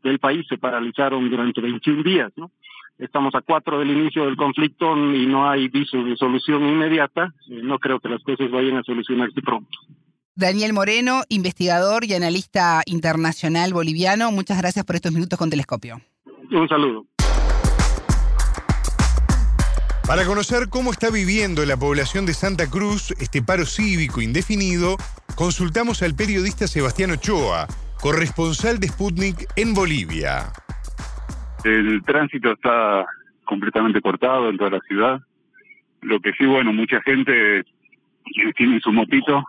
del 0.03 0.19
país 0.19 0.45
se 0.47 0.57
paralizaron 0.57 1.29
durante 1.29 1.61
21 1.61 2.03
días, 2.03 2.31
¿no? 2.35 2.51
Estamos 2.97 3.35
a 3.35 3.41
cuatro 3.41 3.79
del 3.79 3.91
inicio 3.91 4.25
del 4.25 4.37
conflicto 4.37 4.95
y 4.95 5.25
no 5.25 5.49
hay 5.49 5.67
viso 5.67 6.01
de 6.03 6.15
solución 6.15 6.63
inmediata. 6.63 7.33
No 7.49 7.77
creo 7.77 7.99
que 7.99 8.07
las 8.07 8.23
cosas 8.23 8.49
vayan 8.49 8.77
a 8.77 8.83
solucionarse 8.83 9.41
pronto. 9.41 9.69
Daniel 10.35 10.73
Moreno, 10.73 11.23
investigador 11.29 12.05
y 12.05 12.13
analista 12.13 12.81
internacional 12.85 13.73
boliviano, 13.73 14.31
muchas 14.31 14.57
gracias 14.57 14.85
por 14.85 14.95
estos 14.95 15.11
minutos 15.11 15.39
con 15.39 15.49
Telescopio. 15.49 16.01
Un 16.51 16.67
saludo. 16.69 17.05
Para 20.07 20.23
conocer 20.23 20.69
cómo 20.69 20.91
está 20.91 21.09
viviendo 21.09 21.65
la 21.65 21.77
población 21.77 22.27
de 22.27 22.33
Santa 22.33 22.69
Cruz 22.69 23.09
este 23.19 23.41
paro 23.41 23.65
cívico 23.65 24.21
indefinido, 24.21 24.97
consultamos 25.35 26.03
al 26.03 26.13
periodista 26.13 26.67
Sebastián 26.67 27.09
Ochoa, 27.09 27.65
corresponsal 27.99 28.79
de 28.79 28.87
Sputnik 28.87 29.47
en 29.55 29.73
Bolivia. 29.73 30.53
El 31.63 32.03
tránsito 32.03 32.51
está 32.51 33.07
completamente 33.45 33.99
cortado 33.99 34.49
en 34.49 34.57
toda 34.57 34.69
la 34.77 34.79
ciudad. 34.81 35.21
Lo 36.01 36.19
que 36.19 36.33
sí, 36.33 36.45
bueno, 36.45 36.71
mucha 36.71 37.01
gente 37.01 37.65
quienes 38.25 38.53
tienen 38.53 38.81
su 38.81 38.91
motito 38.91 39.43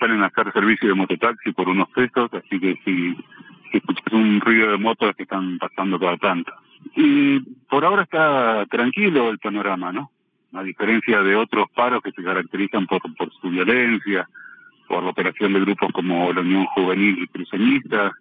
salen 0.00 0.24
a 0.24 0.26
hacer 0.26 0.52
servicio 0.52 0.88
de 0.88 0.94
mototaxi 0.94 1.52
por 1.52 1.68
unos 1.68 1.88
pesos, 1.90 2.28
así 2.32 2.58
que 2.58 2.74
si, 2.84 3.14
si 3.70 3.78
escuchas 3.78 4.12
un 4.12 4.40
ruido 4.40 4.72
de 4.72 4.78
motos 4.78 5.14
que 5.14 5.22
están 5.22 5.56
pasando 5.58 6.00
cada 6.00 6.16
tanto. 6.16 6.52
Y 6.96 7.40
por 7.68 7.84
ahora 7.84 8.02
está 8.02 8.66
tranquilo 8.66 9.30
el 9.30 9.38
panorama, 9.38 9.92
¿no? 9.92 10.10
A 10.52 10.62
diferencia 10.62 11.22
de 11.22 11.34
otros 11.34 11.68
paros 11.74 12.02
que 12.02 12.12
se 12.12 12.22
caracterizan 12.22 12.86
por, 12.86 13.00
por 13.16 13.32
su 13.32 13.50
violencia, 13.50 14.28
por 14.86 15.02
la 15.02 15.10
operación 15.10 15.52
de 15.52 15.60
grupos 15.60 15.90
como 15.92 16.32
la 16.32 16.40
Unión 16.40 16.66
Juvenil 16.66 17.28
Cruceñista, 17.30 18.12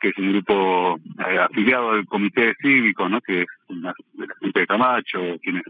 que 0.00 0.08
es 0.08 0.18
un 0.18 0.32
grupo 0.32 1.00
eh, 1.26 1.38
afiliado 1.38 1.90
al 1.90 2.06
Comité 2.06 2.54
Cívico, 2.60 3.08
¿no? 3.08 3.20
que 3.20 3.42
es 3.42 3.48
una, 3.68 3.94
de 4.14 4.26
la 4.26 4.34
gente 4.40 4.60
de 4.60 4.66
Camacho, 4.66 5.20
quienes 5.42 5.64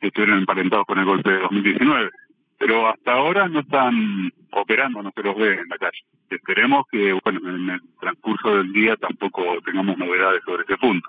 estuvieron 0.00 0.38
emparentados 0.38 0.86
con 0.86 0.98
el 0.98 1.04
golpe 1.04 1.30
de 1.30 1.38
2019. 1.40 2.10
Pero 2.58 2.88
hasta 2.88 3.12
ahora 3.12 3.48
no 3.48 3.60
están 3.60 4.32
operando, 4.50 5.02
no 5.02 5.12
se 5.14 5.22
los 5.22 5.36
ve 5.36 5.54
en 5.54 5.68
la 5.68 5.78
calle. 5.78 6.04
Esperemos 6.30 6.86
que, 6.90 7.12
bueno, 7.24 7.40
en 7.48 7.70
el 7.70 7.80
transcurso 8.00 8.56
del 8.56 8.72
día 8.72 8.96
tampoco 8.96 9.42
tengamos 9.64 9.96
novedades 9.98 10.42
sobre 10.44 10.64
ese 10.64 10.76
punto. 10.78 11.08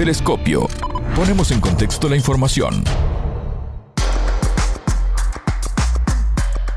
Telescopio. 0.00 0.66
Ponemos 1.14 1.50
en 1.50 1.60
contexto 1.60 2.08
la 2.08 2.16
información. 2.16 2.84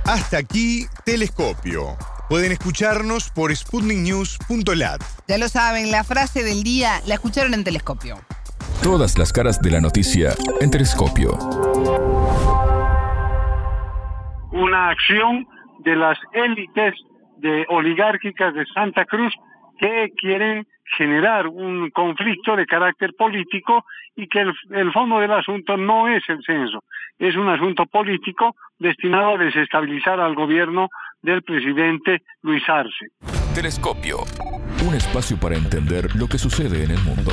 Hasta 0.03 0.39
aquí, 0.39 0.87
Telescopio. 1.05 1.95
Pueden 2.27 2.51
escucharnos 2.51 3.29
por 3.29 3.55
sputniknews.lat. 3.55 5.01
Ya 5.29 5.37
lo 5.37 5.47
saben, 5.47 5.89
la 5.89 6.03
frase 6.03 6.43
del 6.43 6.63
día 6.63 6.99
la 7.07 7.13
escucharon 7.13 7.53
en 7.53 7.63
Telescopio. 7.63 8.17
Todas 8.81 9.17
las 9.17 9.31
caras 9.31 9.61
de 9.61 9.71
la 9.71 9.79
noticia 9.79 10.33
en 10.59 10.69
Telescopio. 10.69 11.39
Una 14.51 14.89
acción 14.89 15.47
de 15.85 15.95
las 15.95 16.17
élites 16.33 16.95
de 17.37 17.65
oligárquicas 17.69 18.53
de 18.53 18.65
Santa 18.75 19.05
Cruz 19.05 19.33
que 19.79 20.11
quieren 20.17 20.67
generar 20.97 21.47
un 21.47 21.89
conflicto 21.89 22.55
de 22.55 22.65
carácter 22.65 23.13
político 23.17 23.85
y 24.15 24.27
que 24.27 24.41
el, 24.41 24.53
el, 24.71 24.91
fondo 24.91 25.19
del 25.19 25.31
asunto 25.31 25.77
no 25.77 26.07
es 26.07 26.23
el 26.27 26.43
censo, 26.45 26.83
es 27.17 27.35
un 27.35 27.49
asunto 27.49 27.85
político 27.85 28.55
destinado 28.77 29.35
a 29.35 29.37
desestabilizar 29.37 30.19
al 30.19 30.35
gobierno 30.35 30.89
del 31.21 31.41
presidente 31.41 32.21
Luis 32.41 32.67
Arce. 32.67 33.07
Telescopio, 33.55 34.17
un 34.87 34.95
espacio 34.95 35.37
para 35.39 35.55
entender 35.55 36.15
lo 36.15 36.27
que 36.27 36.37
sucede 36.37 36.83
en 36.83 36.91
el 36.91 36.99
mundo. 36.99 37.31